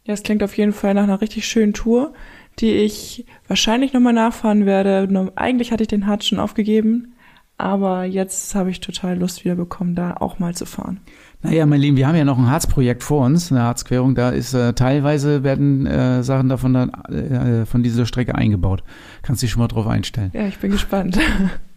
Ja, 0.10 0.14
es 0.14 0.24
klingt 0.24 0.44
auf 0.44 0.58
jeden 0.58 0.74
Fall 0.74 0.96
nach 0.96 1.04
einer 1.04 1.22
richtig 1.22 1.48
schönen 1.48 1.74
Tour 1.74 2.14
die 2.60 2.72
ich 2.72 3.26
wahrscheinlich 3.48 3.94
nochmal 3.94 4.14
nachfahren 4.14 4.66
werde. 4.66 5.08
Eigentlich 5.36 5.72
hatte 5.72 5.84
ich 5.84 5.88
den 5.88 6.08
Harz 6.08 6.26
schon 6.26 6.40
aufgegeben, 6.40 7.14
aber 7.58 8.06
jetzt 8.06 8.54
habe 8.56 8.70
ich 8.70 8.80
total 8.80 9.18
Lust 9.18 9.46
wieder 9.46 9.56
bekommen, 9.56 9.96
da 9.96 10.16
auch 10.20 10.40
mal 10.40 10.54
zu 10.54 10.66
fahren. 10.66 11.00
Naja, 11.42 11.66
mein 11.66 11.80
Lieben, 11.80 11.96
wir 11.96 12.08
haben 12.08 12.16
ja 12.16 12.26
noch 12.26 12.38
ein 12.38 12.50
Harzprojekt 12.50 13.02
vor 13.02 13.26
uns, 13.26 13.52
eine 13.52 13.62
Harzquerung. 13.62 14.14
Da 14.14 14.30
ist 14.30 14.54
äh, 14.54 14.74
teilweise 14.74 15.44
werden 15.44 15.86
äh, 15.86 16.22
Sachen 16.22 16.50
davon 16.50 16.74
dann, 16.74 16.90
äh, 17.14 17.66
von 17.66 17.82
dieser 17.82 18.06
Strecke 18.06 18.36
eingebaut. 18.36 18.84
Kannst 19.22 19.42
dich 19.42 19.52
schon 19.52 19.62
mal 19.62 19.68
drauf 19.68 19.88
einstellen. 19.88 20.32
Ja, 20.34 20.48
ich 20.48 20.60
bin 20.60 20.72
gespannt. 20.72 21.18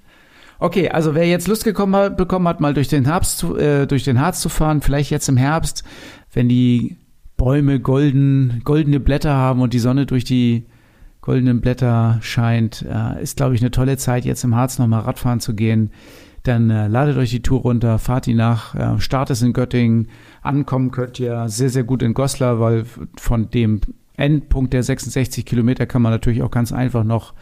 Okay, 0.63 0.91
also 0.91 1.17
wer 1.17 1.27
jetzt 1.27 1.49
Lust 1.49 1.65
gekommen 1.65 1.97
hat, 1.97 2.17
bekommen 2.17 2.47
hat, 2.47 2.61
mal 2.61 2.73
durch 2.73 2.87
den 2.87 3.09
Harz 3.09 3.37
zu, 3.37 3.57
äh, 3.57 3.85
durch 3.89 4.05
den 4.05 4.21
Harz 4.21 4.41
zu 4.41 4.49
fahren, 4.49 4.81
vielleicht 4.81 5.11
jetzt 5.11 5.29
im 5.29 5.37
Herbst, 5.37 5.83
wenn 6.33 6.49
die 6.49 6.99
Bäume 7.37 7.81
golden, 7.81 8.63
goldene 8.63 9.01
Blätter 9.01 9.35
haben 9.35 9.61
und 9.61 9.73
die 9.73 9.81
Sonne 9.81 10.07
durch 10.07 10.23
die 10.23 10.67
goldenen 11.23 11.61
Blätter 11.61 12.19
scheint, 12.21 12.83
äh, 12.83 13.23
ist, 13.23 13.39
glaube 13.39 13.55
ich, 13.55 13.63
eine 13.63 13.71
tolle 13.71 13.97
Zeit, 13.97 14.27
jetzt 14.27 14.45
im 14.45 14.55
Harz 14.55 14.79
nochmal 14.79 15.03
Radfahren 15.03 15.41
zu 15.41 15.55
gehen. 15.55 15.91
Dann 16.43 16.69
äh, 16.69 16.89
ladet 16.89 17.17
euch 17.17 17.31
die 17.31 17.43
Tour 17.43 17.61
runter, 17.61 17.99
fahrt 17.99 18.27
die 18.27 18.35
nach, 18.35 18.75
äh, 18.75 19.01
Start 19.01 19.31
ist 19.31 19.43
in 19.43 19.53
Göttingen, 19.53 20.09
ankommen 20.43 20.91
könnt 20.91 21.21
ihr 21.21 21.49
sehr, 21.49 21.71
sehr 21.71 21.85
gut 21.85 22.03
in 22.03 22.13
Goslar, 22.13 22.59
weil 22.59 22.85
von 23.17 23.51
dem 23.51 23.81
Endpunkt 24.17 24.73
der 24.73 24.83
66 24.83 25.47
Kilometer 25.47 25.87
kann 25.87 26.03
man 26.03 26.13
natürlich 26.13 26.43
auch 26.43 26.51
ganz 26.51 26.73
einfach 26.73 27.05
noch 27.05 27.35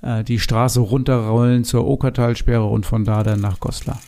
äh, 0.00 0.24
die 0.24 0.38
Straße 0.38 0.80
runterrollen 0.80 1.64
zur 1.64 1.86
Okertalsperre 1.86 2.64
und 2.64 2.86
von 2.86 3.04
da 3.04 3.22
dann 3.22 3.40
nach 3.40 3.60
Goslar. 3.60 4.00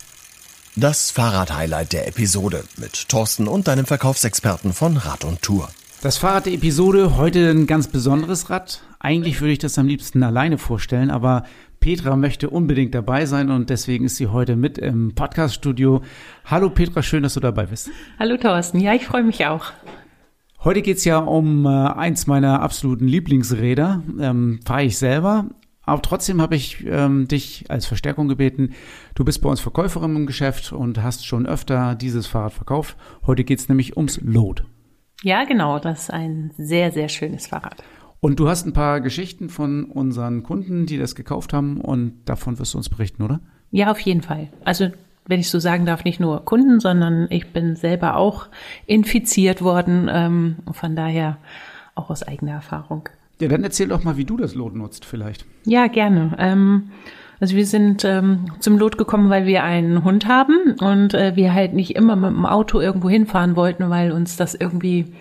Das 0.77 1.11
Fahrrad-Highlight 1.11 1.93
der 1.93 2.09
Episode 2.09 2.65
mit 2.79 3.11
Thorsten 3.11 3.47
und 3.47 3.69
deinem 3.69 3.85
Verkaufsexperten 3.85 4.73
von 4.73 4.97
Rad 4.97 5.25
und 5.25 5.43
Tour. 5.43 5.69
Das 6.01 6.17
Fahrrad 6.17 6.47
der 6.47 6.55
Episode, 6.55 7.17
heute 7.17 7.51
ein 7.51 7.67
ganz 7.67 7.87
besonderes 7.89 8.51
Rad. 8.51 8.81
Eigentlich 9.05 9.43
würde 9.43 9.53
ich 9.53 9.59
das 9.59 9.79
am 9.79 9.87
liebsten 9.87 10.23
alleine 10.23 10.57
vorstellen, 10.57 11.11
aber 11.11 11.43
Petra 11.79 12.17
möchte 12.17 12.49
unbedingt 12.49 12.95
dabei 12.95 13.27
sein 13.27 13.51
und 13.51 13.69
deswegen 13.69 14.07
ist 14.07 14.17
sie 14.17 14.29
heute 14.29 14.57
mit 14.57 14.79
im 14.79 15.15
Podcast-Studio. 15.15 16.01
Hallo 16.47 16.71
Petra, 16.71 17.03
schön, 17.03 17.23
dass 17.23 17.35
du 17.35 17.41
dabei 17.41 17.67
bist. 17.67 17.91
Hallo 18.19 18.39
Thorsten, 18.39 18.81
ja, 18.81 18.95
ich 18.95 19.05
freue 19.05 19.23
mich 19.23 19.45
auch. 19.45 19.67
Heute 20.61 20.81
geht's 20.81 21.05
ja 21.05 21.19
um 21.19 21.67
äh, 21.67 21.69
eins 21.69 22.27
meiner 22.27 22.63
absoluten 22.63 23.07
Lieblingsräder. 23.07 24.03
Ähm, 24.19 24.61
Fahre 24.65 24.85
ich 24.85 24.97
selber, 24.97 25.51
aber 25.83 26.01
trotzdem 26.01 26.41
habe 26.41 26.57
ich 26.57 26.83
ähm, 26.87 27.29
dich 27.29 27.67
als 27.69 27.85
Verstärkung 27.85 28.29
gebeten. 28.29 28.73
Du 29.15 29.23
bist 29.23 29.43
bei 29.43 29.51
uns 29.51 29.61
Verkäuferin 29.61 30.17
im 30.17 30.25
Geschäft 30.25 30.73
und 30.73 31.03
hast 31.03 31.27
schon 31.27 31.45
öfter 31.45 31.95
dieses 31.95 32.27
Fahrrad 32.27 32.55
verkauft. 32.55 32.97
Heute 33.27 33.45
geht's 33.45 33.69
nämlich 33.69 33.99
ums 33.99 34.19
Load. 34.23 34.63
Ja, 35.23 35.45
genau. 35.45 35.79
Das 35.79 36.05
ist 36.05 36.11
ein 36.11 36.53
sehr, 36.57 36.91
sehr 36.91 37.11
schönes 37.11 37.49
Fahrrad. 37.49 37.83
Und 38.25 38.41
du 38.41 38.49
hast 38.49 38.65
ein 38.65 38.73
paar 38.73 39.03
Geschichten 39.03 39.51
von 39.51 39.85
unseren 39.85 40.45
Kunden, 40.45 40.87
die 40.87 40.97
das 40.97 41.15
gekauft 41.15 41.53
haben 41.53 41.79
und 41.79 42.15
davon 42.25 42.59
wirst 42.59 42.73
du 42.73 42.79
uns 42.79 42.89
berichten, 42.89 43.23
oder? 43.23 43.41
Ja, 43.71 43.91
auf 43.91 44.01
jeden 44.01 44.23
Fall. 44.23 44.49
Also 44.65 44.89
wenn 45.27 45.41
ich 45.41 45.51
so 45.51 45.59
sagen 45.59 45.85
darf, 45.85 46.05
nicht 46.05 46.21
nur 46.21 46.43
Kunden, 46.47 46.81
sondern 46.81 47.27
ich 47.29 47.53
bin 47.53 47.77
selber 47.77 48.17
auch 48.17 48.47
infiziert 48.87 49.61
worden. 49.61 50.09
Ähm, 50.11 50.57
von 50.73 50.97
daher 50.97 51.37
auch 51.95 52.09
aus 52.09 52.23
eigener 52.23 52.53
Erfahrung. 52.53 53.11
Ja, 53.43 53.49
dann 53.49 53.63
erzähl 53.63 53.89
doch 53.89 54.05
mal, 54.05 54.17
wie 54.17 54.25
du 54.25 54.39
das 54.39 54.55
Lot 54.55 54.75
nutzt 54.75 55.05
vielleicht. 55.05 55.45
Ja, 55.67 55.87
gerne. 55.89 56.35
Ähm, 56.39 56.93
also 57.41 57.55
wir 57.57 57.67
sind 57.67 58.07
ähm, 58.07 58.47
zum 58.59 58.79
Lot 58.79 58.97
gekommen, 58.97 59.29
weil 59.29 59.45
wir 59.45 59.65
einen 59.65 60.03
Hund 60.03 60.27
haben 60.29 60.77
und 60.81 61.13
äh, 61.13 61.37
wir 61.37 61.53
halt 61.53 61.75
nicht 61.75 61.95
immer 61.95 62.17
mit 62.17 62.31
dem 62.31 62.47
Auto 62.47 62.81
irgendwo 62.81 63.11
hinfahren 63.11 63.55
wollten, 63.55 63.91
weil 63.91 64.13
uns 64.13 64.39
das 64.39 64.55
irgendwie 64.55 65.13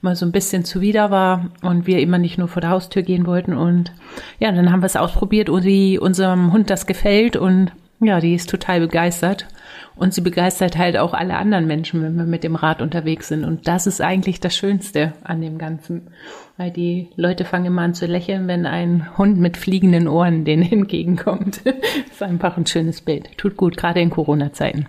mal 0.00 0.16
so 0.16 0.24
ein 0.24 0.32
bisschen 0.32 0.64
zuwider 0.64 1.10
war 1.10 1.50
und 1.62 1.86
wir 1.86 2.00
immer 2.00 2.18
nicht 2.18 2.38
nur 2.38 2.48
vor 2.48 2.60
der 2.60 2.70
Haustür 2.70 3.02
gehen 3.02 3.26
wollten. 3.26 3.54
Und 3.54 3.92
ja, 4.38 4.50
dann 4.50 4.72
haben 4.72 4.82
wir 4.82 4.86
es 4.86 4.96
ausprobiert, 4.96 5.48
wie 5.48 5.98
unserem 5.98 6.52
Hund 6.52 6.70
das 6.70 6.86
gefällt 6.86 7.36
und 7.36 7.72
ja, 8.02 8.18
die 8.18 8.34
ist 8.34 8.48
total 8.48 8.80
begeistert. 8.80 9.46
Und 9.94 10.14
sie 10.14 10.22
begeistert 10.22 10.78
halt 10.78 10.96
auch 10.96 11.12
alle 11.12 11.36
anderen 11.36 11.66
Menschen, 11.66 12.02
wenn 12.02 12.16
wir 12.16 12.24
mit 12.24 12.42
dem 12.42 12.56
Rad 12.56 12.80
unterwegs 12.80 13.28
sind. 13.28 13.44
Und 13.44 13.68
das 13.68 13.86
ist 13.86 14.00
eigentlich 14.00 14.40
das 14.40 14.56
Schönste 14.56 15.12
an 15.22 15.42
dem 15.42 15.58
Ganzen. 15.58 16.08
Weil 16.56 16.70
die 16.70 17.08
Leute 17.16 17.44
fangen 17.44 17.66
immer 17.66 17.82
an 17.82 17.92
zu 17.92 18.06
lächeln, 18.06 18.48
wenn 18.48 18.64
ein 18.64 19.18
Hund 19.18 19.38
mit 19.38 19.58
fliegenden 19.58 20.08
Ohren 20.08 20.46
denen 20.46 20.62
entgegenkommt. 20.72 21.60
das 21.66 21.74
ist 22.10 22.22
einfach 22.22 22.56
ein 22.56 22.66
schönes 22.66 23.02
Bild. 23.02 23.36
Tut 23.36 23.58
gut, 23.58 23.76
gerade 23.76 24.00
in 24.00 24.08
Corona-Zeiten. 24.08 24.86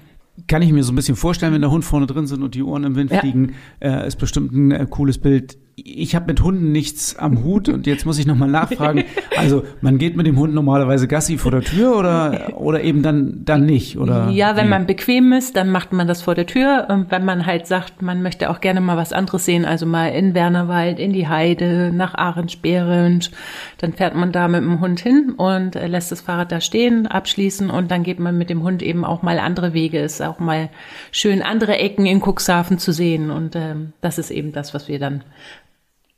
Kann 0.48 0.62
ich 0.62 0.72
mir 0.72 0.84
so 0.84 0.92
ein 0.92 0.96
bisschen 0.96 1.16
vorstellen, 1.16 1.54
wenn 1.54 1.62
der 1.62 1.72
Hund 1.72 1.86
vorne 1.86 2.08
drin 2.08 2.28
sind 2.28 2.44
und 2.44 2.56
die 2.56 2.64
Ohren 2.64 2.84
im 2.84 2.96
Wind 2.96 3.12
ja. 3.12 3.20
fliegen, 3.20 3.56
äh, 3.80 4.08
ist 4.08 4.18
bestimmt 4.18 4.52
ein 4.54 4.72
äh, 4.72 4.88
cooles 4.90 5.18
Bild 5.18 5.58
ich 5.76 6.16
habe 6.16 6.28
mit 6.28 6.42
Hunden 6.42 6.72
nichts 6.72 7.16
am 7.16 7.44
Hut 7.44 7.70
und 7.70 7.88
jetzt 7.88 8.06
muss 8.06 8.20
ich 8.20 8.28
nochmal 8.28 8.50
nachfragen. 8.50 9.04
Also 9.38 9.64
man 9.82 9.98
geht 9.98 10.16
mit 10.16 10.28
dem 10.28 10.38
Hund 10.38 10.54
normalerweise 10.54 11.08
Gassi 11.08 11.38
vor 11.38 11.52
der 11.52 11.62
Tür 11.62 11.98
oder, 11.98 12.60
oder 12.60 12.84
eben 12.84 13.02
dann, 13.02 13.44
dann 13.44 13.66
nicht? 13.66 13.98
Oder 13.98 14.30
ja, 14.30 14.56
wenn 14.56 14.66
wie? 14.66 14.70
man 14.70 14.86
bequem 14.86 15.32
ist, 15.34 15.56
dann 15.56 15.70
macht 15.70 15.94
man 15.94 16.08
das 16.08 16.22
vor 16.22 16.36
der 16.36 16.46
Tür. 16.46 16.88
Und 16.90 17.10
wenn 17.10 17.26
man 17.26 17.46
halt 17.46 17.66
sagt, 17.66 18.02
man 18.02 18.22
möchte 18.22 18.50
auch 18.50 18.62
gerne 18.62 18.82
mal 18.82 18.98
was 18.98 19.14
anderes 19.14 19.46
sehen, 19.46 19.66
also 19.66 19.86
mal 19.86 20.10
in 20.10 20.36
Wernerwald, 20.36 21.00
in 21.00 21.14
die 21.14 21.28
Heide, 21.28 21.92
nach 21.94 22.14
Ahrensperrend, 22.14 23.32
dann 23.80 23.94
fährt 23.94 24.16
man 24.16 24.32
da 24.32 24.48
mit 24.48 24.62
dem 24.62 24.80
Hund 24.80 25.00
hin 25.00 25.34
und 25.38 25.76
lässt 25.76 26.12
das 26.12 26.22
Fahrrad 26.22 26.52
da 26.52 26.62
stehen, 26.62 27.08
abschließen 27.08 27.70
und 27.70 27.90
dann 27.90 28.04
geht 28.04 28.20
man 28.20 28.38
mit 28.38 28.50
dem 28.50 28.64
Hund 28.64 28.84
eben 28.84 29.06
auch 29.06 29.24
mal 29.24 29.40
andere 29.40 29.74
Wege. 29.74 30.00
Ist 30.00 30.22
auch 30.22 30.40
mal 30.40 30.70
schön, 31.12 31.42
andere 31.42 31.78
Ecken 31.78 32.06
in 32.06 32.22
Cuxhaven 32.22 32.78
zu 32.78 32.92
sehen 32.92 33.32
und 33.32 33.56
ähm, 33.56 33.94
das 34.02 34.18
ist 34.20 34.30
eben 34.30 34.52
das, 34.52 34.74
was 34.74 34.88
wir 34.88 35.00
dann 35.00 35.24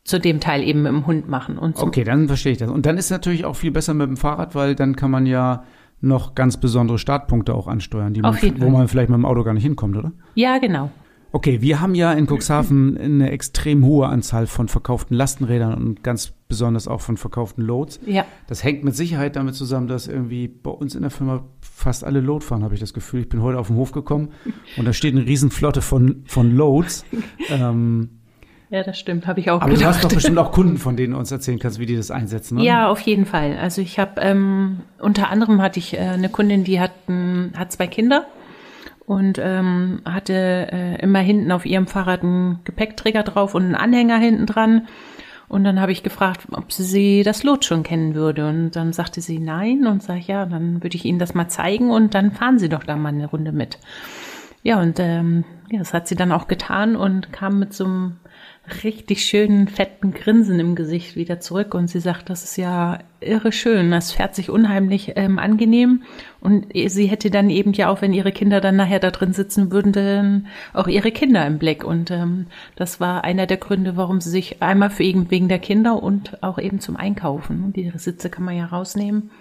zu 0.04 0.20
dem 0.20 0.40
Teil 0.40 0.64
eben 0.64 0.82
mit 0.82 0.92
dem 0.92 1.08
Hund 1.08 1.30
machen. 1.30 1.58
Und 1.58 1.78
so. 1.78 1.86
Okay, 1.86 2.04
dann 2.04 2.28
verstehe 2.28 2.52
ich 2.52 2.58
das. 2.58 2.70
Und 2.70 2.86
dann 2.86 2.98
ist 2.98 3.06
es 3.06 3.12
natürlich 3.12 3.46
auch 3.46 3.56
viel 3.56 3.72
besser 3.72 3.94
mit 3.94 4.08
dem 4.08 4.18
Fahrrad, 4.18 4.56
weil 4.56 4.76
dann 4.76 4.96
kann 4.96 5.12
man 5.12 5.26
ja 5.26 5.64
noch 6.02 6.36
ganz 6.36 6.58
besondere 6.58 7.00
Startpunkte 7.00 7.56
auch 7.56 7.68
ansteuern, 7.68 8.14
die 8.14 8.22
man, 8.22 8.38
wo 8.58 8.70
man 8.70 8.88
vielleicht 8.90 9.10
mit 9.10 9.18
dem 9.18 9.26
Auto 9.26 9.44
gar 9.44 9.54
nicht 9.54 9.64
hinkommt, 9.64 9.96
oder? 9.96 10.12
Ja, 10.36 10.58
genau. 10.58 10.92
Okay, 11.32 11.62
wir 11.62 11.82
haben 11.82 11.96
ja 11.96 12.14
in 12.14 12.28
Cuxhaven 12.28 12.96
eine 12.96 13.32
extrem 13.32 13.84
hohe 13.86 14.08
Anzahl 14.08 14.46
von 14.46 14.68
verkauften 14.68 15.16
Lastenrädern 15.16 15.74
und 15.74 16.04
ganz 16.04 16.32
besonders 16.48 16.88
auch 16.88 17.02
von 17.02 17.18
verkauften 17.18 17.64
Loads. 17.64 18.02
Ja. 18.06 18.26
Das 18.46 18.64
hängt 18.64 18.84
mit 18.84 18.96
Sicherheit 18.96 19.36
damit 19.36 19.56
zusammen, 19.56 19.88
dass 19.88 20.08
irgendwie 20.08 20.48
bei 20.48 20.70
uns 20.70 20.94
in 20.94 21.02
der 21.02 21.10
Firma 21.10 21.44
fast 21.62 22.04
alle 22.04 22.20
Load 22.20 22.46
fahren, 22.46 22.64
habe 22.64 22.76
ich 22.76 22.80
das 22.80 22.94
Gefühl. 22.94 23.22
Ich 23.22 23.30
bin 23.30 23.42
heute 23.42 23.58
auf 23.58 23.68
den 23.68 23.78
Hof 23.78 23.94
gekommen 23.94 24.30
und 24.78 24.86
da 24.86 24.94
steht 24.94 25.16
eine 25.16 25.26
Riesenflotte 25.26 25.82
von, 25.82 26.24
von 26.28 26.56
Loads. 26.56 27.04
ähm, 27.50 28.10
ja, 28.74 28.82
das 28.82 28.98
stimmt, 28.98 29.28
habe 29.28 29.40
ich 29.40 29.52
auch 29.52 29.62
Aber 29.62 29.70
gedacht. 29.70 29.84
du 29.84 29.88
hast 29.88 30.04
doch 30.04 30.10
bestimmt 30.14 30.40
auch 30.40 30.52
Kunden, 30.52 30.80
von 30.80 30.98
denen 30.98 31.14
du 31.14 31.20
uns 31.20 31.32
erzählen 31.32 31.60
kannst, 31.60 31.78
wie 31.78 31.86
die 31.86 31.96
das 31.96 32.10
einsetzen. 32.10 32.58
Oder? 32.58 32.66
Ja, 32.66 32.88
auf 32.88 33.00
jeden 33.02 33.28
Fall. 33.28 33.56
Also 33.62 33.82
ich 33.82 34.00
habe 34.00 34.20
ähm, 34.20 34.80
unter 34.98 35.30
anderem 35.30 35.62
hatte 35.62 35.78
ich 35.78 35.94
äh, 35.94 36.00
eine 36.00 36.30
Kundin, 36.30 36.64
die 36.64 36.80
hat, 36.80 36.92
ähm, 37.08 37.52
hat 37.56 37.72
zwei 37.72 37.86
Kinder 37.86 38.26
und 39.06 39.40
ähm, 39.40 40.02
hatte 40.06 40.34
äh, 40.72 41.00
immer 41.04 41.20
hinten 41.20 41.52
auf 41.52 41.68
ihrem 41.68 41.86
Fahrrad 41.86 42.24
einen 42.24 42.62
Gepäckträger 42.64 43.22
drauf 43.22 43.54
und 43.54 43.62
einen 43.62 43.76
Anhänger 43.76 44.18
hinten 44.18 44.48
dran. 44.48 44.88
Und 45.50 45.66
dann 45.66 45.80
habe 45.80 45.92
ich 45.92 46.02
gefragt, 46.02 46.48
ob 46.52 46.72
sie 46.72 47.22
das 47.22 47.44
Lot 47.44 47.66
schon 47.66 47.84
kennen 47.84 48.16
würde. 48.16 48.50
Und 48.50 48.72
dann 48.72 48.92
sagte 48.92 49.22
sie 49.22 49.38
nein 49.38 49.86
und 49.86 50.02
sage 50.02 50.24
ja, 50.26 50.48
dann 50.48 50.82
würde 50.82 50.96
ich 50.96 51.06
Ihnen 51.06 51.20
das 51.20 51.36
mal 51.36 51.48
zeigen 51.48 51.92
und 51.92 52.16
dann 52.16 52.32
fahren 52.32 52.58
Sie 52.58 52.70
doch 52.70 52.84
da 52.84 52.96
mal 52.96 53.10
eine 53.10 53.28
Runde 53.28 53.52
mit. 53.52 53.78
Ja, 54.64 54.80
und 54.80 55.00
ähm, 55.00 55.44
ja, 55.70 55.80
das 55.80 55.94
hat 55.94 56.08
sie 56.08 56.16
dann 56.16 56.32
auch 56.32 56.48
getan 56.48 56.96
und 56.96 57.32
kam 57.34 57.60
mit 57.60 57.74
so 57.74 57.84
einem 57.84 58.14
richtig 58.84 59.26
schönen, 59.26 59.68
fetten 59.68 60.14
Grinsen 60.14 60.60
im 60.60 60.76
Gesicht 60.76 61.16
wieder 61.16 61.40
zurück. 61.40 61.74
Und 61.74 61.88
sie 61.88 62.00
sagt, 62.00 62.30
das 62.30 62.44
ist 62.44 62.58
ja 62.58 63.00
irre 63.20 63.52
schön, 63.52 63.92
das 63.92 64.12
fährt 64.12 64.36
sich 64.36 64.50
unheimlich 64.50 65.14
ähm, 65.16 65.38
angenehm. 65.38 66.04
Und 66.40 66.68
sie 66.74 67.08
hätte 67.08 67.30
dann 67.30 67.50
eben 67.50 67.74
ja 67.74 67.90
auch, 67.90 68.02
wenn 68.02 68.14
ihre 68.14 68.32
Kinder 68.32 68.62
dann 68.62 68.76
nachher 68.76 69.00
da 69.00 69.12
drin 69.12 69.34
sitzen 69.34 69.72
würden, 69.72 70.48
auch 70.74 70.88
ihre 70.88 71.12
Kinder 71.12 71.46
im 71.46 71.60
Blick. 71.60 71.84
Und 71.84 72.12
ähm, 72.12 72.48
das 72.76 73.00
war 73.00 73.24
einer 73.24 73.48
der 73.48 73.58
Gründe, 73.58 73.98
warum 73.98 74.22
sie 74.22 74.30
sich 74.30 74.62
einmal 74.62 74.90
für 74.90 75.04
eben 75.04 75.30
wegen 75.30 75.50
der 75.50 75.60
Kinder 75.60 76.02
und 76.02 76.42
auch 76.42 76.58
eben 76.58 76.80
zum 76.80 76.96
Einkaufen, 76.96 77.74
die 77.74 77.92
Sitze 77.96 78.30
kann 78.30 78.46
man 78.46 78.56
ja 78.56 78.66
rausnehmen. 78.66 79.32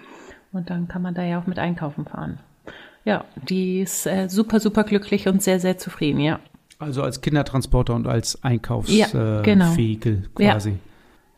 Und 0.51 0.69
dann 0.69 0.87
kann 0.87 1.01
man 1.01 1.15
da 1.15 1.23
ja 1.23 1.39
auch 1.39 1.47
mit 1.47 1.59
einkaufen 1.59 2.05
fahren. 2.05 2.39
Ja, 3.05 3.25
die 3.35 3.81
ist 3.81 4.05
äh, 4.05 4.27
super, 4.29 4.59
super 4.59 4.83
glücklich 4.83 5.27
und 5.27 5.41
sehr, 5.41 5.59
sehr 5.59 5.77
zufrieden, 5.77 6.19
ja. 6.19 6.39
Also 6.79 7.03
als 7.03 7.21
Kindertransporter 7.21 7.93
und 7.93 8.07
als 8.07 8.43
Einkaufsvehikel 8.43 9.03
ja, 9.07 9.41
genau. 9.41 10.53
quasi. 10.53 10.69
Ja. 10.69 10.75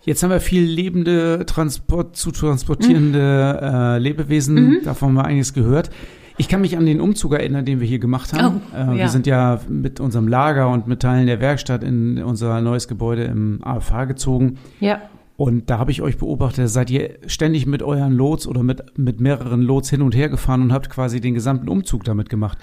Jetzt 0.06 0.22
haben 0.22 0.30
wir 0.30 0.40
viel 0.40 0.64
lebende, 0.64 1.46
Transport, 1.48 2.16
zu 2.16 2.32
transportierende 2.32 3.60
mhm. 3.62 3.68
äh, 3.68 3.98
Lebewesen. 3.98 4.56
Mhm. 4.56 4.80
Davon 4.84 5.10
haben 5.10 5.16
wir 5.16 5.26
einiges 5.26 5.54
gehört. 5.54 5.90
Ich 6.38 6.48
kann 6.48 6.62
mich 6.62 6.78
an 6.78 6.86
den 6.86 7.02
Umzug 7.02 7.34
erinnern, 7.34 7.66
den 7.66 7.80
wir 7.80 7.88
hier 7.88 8.00
gemacht 8.00 8.34
haben. 8.34 8.62
Oh, 8.72 8.76
äh, 8.76 8.80
ja. 8.80 8.96
Wir 8.96 9.10
sind 9.10 9.26
ja 9.26 9.60
mit 9.68 10.00
unserem 10.00 10.28
Lager 10.28 10.70
und 10.70 10.86
mit 10.86 11.02
Teilen 11.02 11.28
der 11.28 11.40
Werkstatt 11.40 11.84
in 11.84 12.22
unser 12.22 12.62
neues 12.62 12.88
Gebäude 12.88 13.24
im 13.24 13.64
AFH 13.64 14.06
gezogen. 14.06 14.58
Ja. 14.80 15.02
Und 15.38 15.70
da 15.70 15.80
habe 15.80 15.92
ich 15.92 16.02
euch 16.02 16.18
beobachtet, 16.18 16.70
seid 16.70 16.90
ihr 16.92 17.18
ständig 17.28 17.66
mit 17.66 17.82
euren 17.82 18.14
Lots 18.14 18.48
oder 18.48 18.64
mit, 18.64 18.98
mit 18.98 19.20
mehreren 19.20 19.62
Lots 19.62 19.90
hin 19.90 20.02
und 20.02 20.16
her 20.16 20.30
gefahren 20.30 20.62
und 20.62 20.72
habt 20.72 20.90
quasi 20.90 21.20
den 21.20 21.34
gesamten 21.34 21.68
Umzug 21.68 22.04
damit 22.04 22.30
gemacht. 22.30 22.58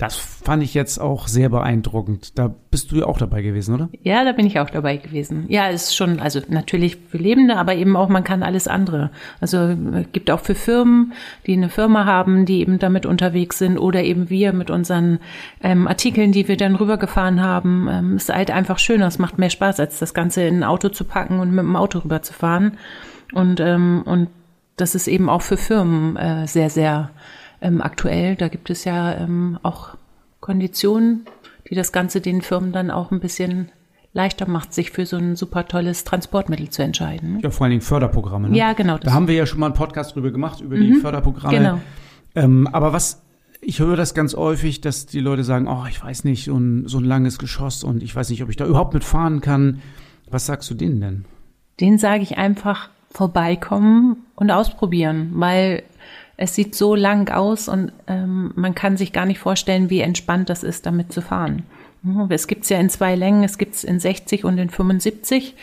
Das 0.00 0.16
fand 0.16 0.62
ich 0.62 0.72
jetzt 0.72 0.98
auch 0.98 1.28
sehr 1.28 1.50
beeindruckend. 1.50 2.38
Da 2.38 2.54
bist 2.70 2.90
du 2.90 2.96
ja 2.96 3.04
auch 3.04 3.18
dabei 3.18 3.42
gewesen, 3.42 3.74
oder? 3.74 3.90
Ja, 4.02 4.24
da 4.24 4.32
bin 4.32 4.46
ich 4.46 4.58
auch 4.58 4.70
dabei 4.70 4.96
gewesen. 4.96 5.44
Ja, 5.48 5.68
es 5.68 5.88
ist 5.88 5.96
schon, 5.96 6.20
also 6.20 6.40
natürlich 6.48 6.96
für 6.96 7.18
Lebende, 7.18 7.58
aber 7.58 7.74
eben 7.74 7.94
auch, 7.98 8.08
man 8.08 8.24
kann 8.24 8.42
alles 8.42 8.66
andere. 8.66 9.10
Also 9.42 9.76
gibt 10.10 10.30
auch 10.30 10.40
für 10.40 10.54
Firmen, 10.54 11.12
die 11.46 11.52
eine 11.52 11.68
Firma 11.68 12.06
haben, 12.06 12.46
die 12.46 12.62
eben 12.62 12.78
damit 12.78 13.04
unterwegs 13.04 13.58
sind 13.58 13.76
oder 13.76 14.02
eben 14.02 14.30
wir 14.30 14.54
mit 14.54 14.70
unseren 14.70 15.18
ähm, 15.62 15.86
Artikeln, 15.86 16.32
die 16.32 16.48
wir 16.48 16.56
dann 16.56 16.76
rübergefahren 16.76 17.42
haben. 17.42 17.86
Ähm, 17.90 18.16
ist 18.16 18.30
halt 18.30 18.50
einfach 18.50 18.78
schöner, 18.78 19.06
es 19.06 19.18
macht 19.18 19.36
mehr 19.36 19.50
Spaß, 19.50 19.80
als 19.80 19.98
das 19.98 20.14
Ganze 20.14 20.44
in 20.44 20.60
ein 20.60 20.64
Auto 20.64 20.88
zu 20.88 21.04
packen 21.04 21.40
und 21.40 21.50
mit 21.50 21.62
dem 21.62 21.76
Auto 21.76 21.98
rüberzufahren. 21.98 22.78
Und, 23.34 23.60
ähm, 23.60 24.02
und 24.06 24.28
das 24.76 24.94
ist 24.94 25.08
eben 25.08 25.28
auch 25.28 25.42
für 25.42 25.58
Firmen 25.58 26.16
äh, 26.16 26.46
sehr, 26.46 26.70
sehr 26.70 27.10
ähm, 27.60 27.80
aktuell. 27.80 28.36
Da 28.36 28.48
gibt 28.48 28.70
es 28.70 28.84
ja 28.84 29.14
ähm, 29.16 29.58
auch 29.62 29.96
Konditionen, 30.40 31.26
die 31.68 31.74
das 31.74 31.92
Ganze 31.92 32.20
den 32.20 32.42
Firmen 32.42 32.72
dann 32.72 32.90
auch 32.90 33.10
ein 33.10 33.20
bisschen 33.20 33.70
leichter 34.12 34.48
macht, 34.48 34.74
sich 34.74 34.90
für 34.90 35.06
so 35.06 35.16
ein 35.16 35.36
super 35.36 35.68
tolles 35.68 36.04
Transportmittel 36.04 36.68
zu 36.70 36.82
entscheiden. 36.82 37.38
Ja, 37.40 37.50
vor 37.50 37.64
allen 37.64 37.70
Dingen 37.70 37.82
Förderprogramme. 37.82 38.48
Ne? 38.48 38.56
Ja, 38.56 38.72
genau. 38.72 38.98
Da 38.98 39.12
haben 39.12 39.28
wir 39.28 39.34
ja 39.34 39.46
schon 39.46 39.60
mal 39.60 39.66
einen 39.66 39.74
Podcast 39.74 40.14
drüber 40.16 40.30
gemacht, 40.30 40.60
über 40.60 40.76
die 40.76 40.94
Förderprogramme. 40.94 41.56
Genau. 41.56 41.80
Ähm, 42.34 42.66
aber 42.72 42.92
was, 42.92 43.22
ich 43.60 43.78
höre 43.78 43.96
das 43.96 44.14
ganz 44.14 44.34
häufig, 44.34 44.80
dass 44.80 45.06
die 45.06 45.20
Leute 45.20 45.44
sagen, 45.44 45.68
oh, 45.68 45.84
ich 45.88 46.02
weiß 46.02 46.24
nicht, 46.24 46.44
so 46.44 46.56
ein, 46.56 46.88
so 46.88 46.98
ein 46.98 47.04
langes 47.04 47.38
Geschoss 47.38 47.84
und 47.84 48.02
ich 48.02 48.14
weiß 48.14 48.30
nicht, 48.30 48.42
ob 48.42 48.50
ich 48.50 48.56
da 48.56 48.66
überhaupt 48.66 48.94
mitfahren 48.94 49.40
kann. 49.40 49.80
Was 50.28 50.46
sagst 50.46 50.70
du 50.70 50.74
denen 50.74 51.00
denn? 51.00 51.24
Den 51.78 51.98
sage 51.98 52.22
ich 52.22 52.36
einfach 52.36 52.88
vorbeikommen 53.12 54.18
und 54.34 54.50
ausprobieren, 54.50 55.30
weil 55.34 55.82
es 56.40 56.54
sieht 56.54 56.74
so 56.74 56.94
lang 56.94 57.30
aus 57.30 57.68
und 57.68 57.92
ähm, 58.06 58.52
man 58.56 58.74
kann 58.74 58.96
sich 58.96 59.12
gar 59.12 59.26
nicht 59.26 59.38
vorstellen, 59.38 59.90
wie 59.90 60.00
entspannt 60.00 60.48
das 60.48 60.62
ist, 60.62 60.86
damit 60.86 61.12
zu 61.12 61.20
fahren. 61.20 61.64
Mhm, 62.02 62.28
Es 62.30 62.46
gibt's 62.46 62.70
ja 62.70 62.78
in 62.78 62.88
zwei 62.88 63.14
Längen, 63.14 63.44
es 63.44 63.58
gibt's 63.58 63.84
in 63.84 64.00
60 64.00 64.44
und 64.44 64.56
in 64.56 64.70
75 64.70 65.54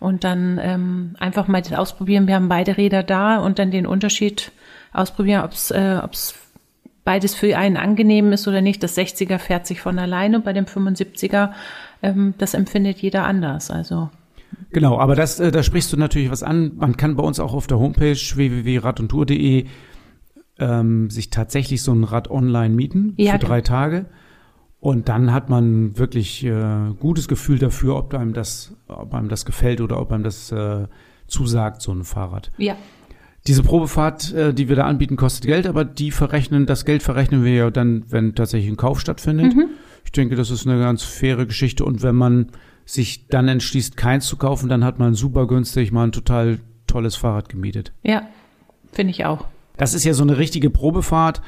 und 0.00 0.24
dann 0.24 0.60
ähm, 0.62 1.16
einfach 1.18 1.48
mal 1.48 1.62
ausprobieren. 1.74 2.26
Wir 2.26 2.34
haben 2.34 2.50
beide 2.50 2.76
Räder 2.76 3.02
da 3.02 3.38
und 3.38 3.58
dann 3.58 3.70
den 3.70 3.86
Unterschied 3.86 4.52
ausprobieren, 4.92 5.44
ob's 5.44 5.70
äh, 5.70 6.02
beides 7.04 7.34
für 7.34 7.56
einen 7.56 7.78
angenehm 7.78 8.30
ist 8.32 8.46
oder 8.46 8.60
nicht. 8.60 8.82
Das 8.82 8.98
60er 8.98 9.38
fährt 9.38 9.66
sich 9.66 9.80
von 9.80 9.98
alleine, 9.98 10.40
bei 10.40 10.52
dem 10.52 10.66
75er 10.66 11.52
ähm, 12.02 12.34
das 12.36 12.52
empfindet 12.52 12.98
jeder 12.98 13.24
anders. 13.24 13.70
Also 13.70 14.10
Genau, 14.72 14.98
aber 14.98 15.14
das, 15.14 15.40
äh, 15.40 15.50
da 15.50 15.62
sprichst 15.62 15.90
du 15.92 15.96
natürlich 15.96 16.30
was 16.30 16.42
an. 16.42 16.72
Man 16.76 16.98
kann 16.98 17.16
bei 17.16 17.22
uns 17.22 17.40
auch 17.40 17.54
auf 17.54 17.66
der 17.66 17.78
Homepage 17.78 18.14
www.radundtour.de 18.14 19.64
ähm, 20.58 21.10
sich 21.10 21.30
tatsächlich 21.30 21.82
so 21.82 21.92
ein 21.92 22.04
Rad 22.04 22.30
online 22.30 22.74
mieten 22.74 23.14
Ja, 23.16 23.32
für 23.32 23.38
genau. 23.38 23.48
drei 23.50 23.60
Tage. 23.60 24.06
Und 24.80 25.08
dann 25.08 25.32
hat 25.32 25.48
man 25.48 25.98
wirklich 25.98 26.44
äh, 26.44 26.92
gutes 27.00 27.26
Gefühl 27.28 27.58
dafür, 27.58 27.96
ob 27.96 28.14
einem 28.14 28.32
das, 28.32 28.76
ob 28.86 29.12
einem 29.14 29.28
das 29.28 29.44
gefällt 29.44 29.80
oder 29.80 30.00
ob 30.00 30.12
einem 30.12 30.22
das 30.22 30.52
äh, 30.52 30.86
zusagt, 31.26 31.82
so 31.82 31.92
ein 31.92 32.04
Fahrrad. 32.04 32.50
ja, 32.58 32.76
Diese 33.48 33.62
Probefahrt, 33.64 34.32
äh, 34.34 34.54
die 34.54 34.68
wir 34.68 34.76
da 34.76 34.84
anbieten, 34.84 35.16
kostet 35.16 35.46
Geld, 35.46 35.66
aber 35.66 35.84
die 35.84 36.10
verrechnen, 36.12 36.64
das 36.66 36.84
Geld 36.84 37.02
verrechnen 37.02 37.42
wir 37.44 37.54
ja 37.54 37.70
dann, 37.70 38.04
wenn 38.08 38.34
tatsächlich 38.36 38.70
ein 38.70 38.76
Kauf 38.76 39.00
stattfindet. 39.00 39.52
Ich 40.04 40.12
denke, 40.12 40.36
das 40.36 40.50
ist 40.50 40.66
eine 40.66 40.78
ganz 40.78 41.02
faire 41.02 41.44
Geschichte. 41.44 41.84
Und 41.84 42.02
wenn 42.02 42.14
man 42.14 42.46
sich 42.84 43.26
dann 43.28 43.48
entschließt, 43.48 43.96
keins 43.96 44.26
zu 44.26 44.36
kaufen, 44.36 44.68
dann 44.68 44.84
hat 44.84 44.98
man 45.00 45.14
super 45.14 45.46
günstig 45.46 45.90
mal 45.92 46.04
ein 46.04 46.12
total 46.12 46.60
tolles 46.86 47.16
Fahrrad 47.16 47.48
gemietet. 47.48 47.92
ja, 48.02 48.22
finde 48.92 49.10
ich 49.10 49.24
auch. 49.26 49.44
Das 49.78 49.94
ist 49.94 50.04
ja 50.04 50.12
so 50.12 50.22
eine 50.22 50.36
richtige 50.36 50.68
Probefahrt, 50.68 51.40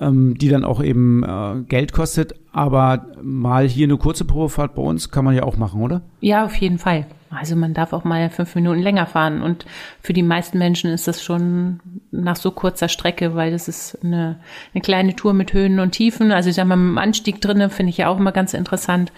ähm, 0.00 0.36
die 0.36 0.48
dann 0.48 0.64
auch 0.64 0.82
eben 0.82 1.22
äh, 1.22 1.62
Geld 1.68 1.92
kostet. 1.92 2.34
Aber 2.52 3.06
mal 3.22 3.68
hier 3.68 3.86
eine 3.86 3.96
kurze 3.96 4.24
Probefahrt 4.24 4.74
bei 4.74 4.82
uns 4.82 5.10
kann 5.10 5.24
man 5.24 5.36
ja 5.36 5.44
auch 5.44 5.56
machen, 5.56 5.80
oder? 5.80 6.02
Ja, 6.20 6.44
auf 6.44 6.56
jeden 6.56 6.78
Fall. 6.78 7.06
Also 7.38 7.56
man 7.56 7.74
darf 7.74 7.92
auch 7.92 8.04
mal 8.04 8.30
fünf 8.30 8.54
Minuten 8.54 8.80
länger 8.80 9.06
fahren. 9.06 9.42
Und 9.42 9.66
für 10.00 10.12
die 10.12 10.22
meisten 10.22 10.58
Menschen 10.58 10.90
ist 10.90 11.08
das 11.08 11.22
schon 11.22 11.80
nach 12.10 12.36
so 12.36 12.50
kurzer 12.50 12.88
Strecke, 12.88 13.34
weil 13.34 13.52
das 13.52 13.68
ist 13.68 13.98
eine, 14.02 14.38
eine 14.72 14.82
kleine 14.82 15.16
Tour 15.16 15.32
mit 15.32 15.52
Höhen 15.52 15.80
und 15.80 15.92
Tiefen. 15.92 16.32
Also 16.32 16.50
ich 16.50 16.56
sag 16.56 16.66
mal, 16.66 16.76
mit 16.76 16.90
dem 16.90 16.98
Anstieg 16.98 17.40
drinnen 17.40 17.70
finde 17.70 17.90
ich 17.90 17.98
ja 17.98 18.08
auch 18.08 18.18
immer 18.18 18.32
ganz 18.32 18.54
interessant. 18.54 19.12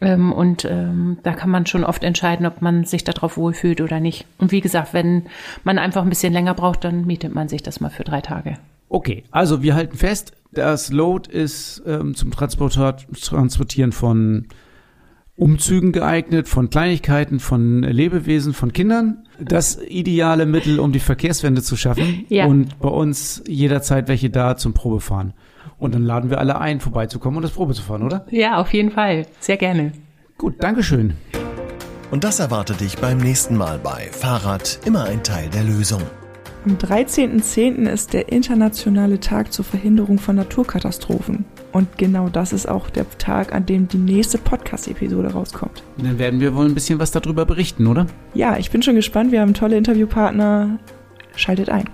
Ähm, 0.00 0.32
und 0.32 0.64
ähm, 0.64 1.18
da 1.22 1.32
kann 1.32 1.50
man 1.50 1.66
schon 1.66 1.84
oft 1.84 2.04
entscheiden, 2.04 2.46
ob 2.46 2.62
man 2.62 2.84
sich 2.84 3.04
darauf 3.04 3.36
wohlfühlt 3.36 3.80
oder 3.80 4.00
nicht. 4.00 4.26
Und 4.38 4.52
wie 4.52 4.60
gesagt, 4.60 4.94
wenn 4.94 5.26
man 5.64 5.78
einfach 5.78 6.02
ein 6.02 6.08
bisschen 6.08 6.32
länger 6.32 6.54
braucht, 6.54 6.84
dann 6.84 7.06
mietet 7.06 7.34
man 7.34 7.48
sich 7.48 7.62
das 7.62 7.80
mal 7.80 7.90
für 7.90 8.04
drei 8.04 8.20
Tage. 8.20 8.56
Okay, 8.88 9.24
also 9.30 9.62
wir 9.62 9.74
halten 9.74 9.96
fest, 9.96 10.32
das 10.52 10.90
Load 10.90 11.30
ist 11.30 11.82
ähm, 11.86 12.14
zum 12.14 12.32
Transportieren 12.32 13.92
von 13.92 14.46
Umzügen 15.36 15.92
geeignet, 15.92 16.48
von 16.48 16.68
Kleinigkeiten, 16.70 17.40
von 17.40 17.82
Lebewesen, 17.82 18.52
von 18.52 18.72
Kindern. 18.72 19.26
Das 19.40 19.80
ideale 19.88 20.44
Mittel, 20.44 20.80
um 20.80 20.92
die 20.92 21.00
Verkehrswende 21.00 21.62
zu 21.62 21.76
schaffen. 21.76 22.26
Ja. 22.28 22.46
Und 22.46 22.78
bei 22.78 22.88
uns 22.88 23.42
jederzeit 23.46 24.08
welche 24.08 24.28
da 24.28 24.56
zum 24.56 24.74
Probefahren. 24.74 25.32
Und 25.78 25.94
dann 25.94 26.04
laden 26.04 26.28
wir 26.28 26.38
alle 26.38 26.60
ein, 26.60 26.80
vorbeizukommen 26.80 27.38
und 27.38 27.42
das 27.42 27.52
Probe 27.52 27.72
zu 27.72 27.82
fahren, 27.82 28.02
oder? 28.02 28.26
Ja, 28.30 28.58
auf 28.60 28.72
jeden 28.74 28.90
Fall. 28.90 29.26
Sehr 29.40 29.56
gerne. 29.56 29.92
Gut, 30.36 30.62
Dankeschön. 30.62 31.14
Und 32.10 32.24
das 32.24 32.40
erwartet 32.40 32.80
dich 32.80 32.96
beim 32.98 33.18
nächsten 33.18 33.56
Mal 33.56 33.78
bei 33.78 34.08
Fahrrad 34.10 34.80
immer 34.84 35.04
ein 35.04 35.22
Teil 35.22 35.48
der 35.48 35.64
Lösung. 35.64 36.02
Am 36.66 36.76
13.10. 36.76 37.88
ist 37.88 38.12
der 38.12 38.30
internationale 38.30 39.20
Tag 39.20 39.52
zur 39.52 39.64
Verhinderung 39.64 40.18
von 40.18 40.36
Naturkatastrophen. 40.36 41.46
Und 41.72 41.98
genau 41.98 42.28
das 42.28 42.52
ist 42.52 42.68
auch 42.68 42.90
der 42.90 43.08
Tag, 43.18 43.54
an 43.54 43.66
dem 43.66 43.86
die 43.86 43.98
nächste 43.98 44.38
Podcast-Episode 44.38 45.32
rauskommt. 45.32 45.82
Dann 45.98 46.18
werden 46.18 46.40
wir 46.40 46.54
wohl 46.54 46.66
ein 46.66 46.74
bisschen 46.74 46.98
was 46.98 47.12
darüber 47.12 47.46
berichten, 47.46 47.86
oder? 47.86 48.06
Ja, 48.34 48.56
ich 48.56 48.70
bin 48.70 48.82
schon 48.82 48.96
gespannt. 48.96 49.30
Wir 49.30 49.40
haben 49.40 49.54
tolle 49.54 49.76
Interviewpartner. 49.76 50.78
Schaltet 51.36 51.70
ein. 51.70 51.88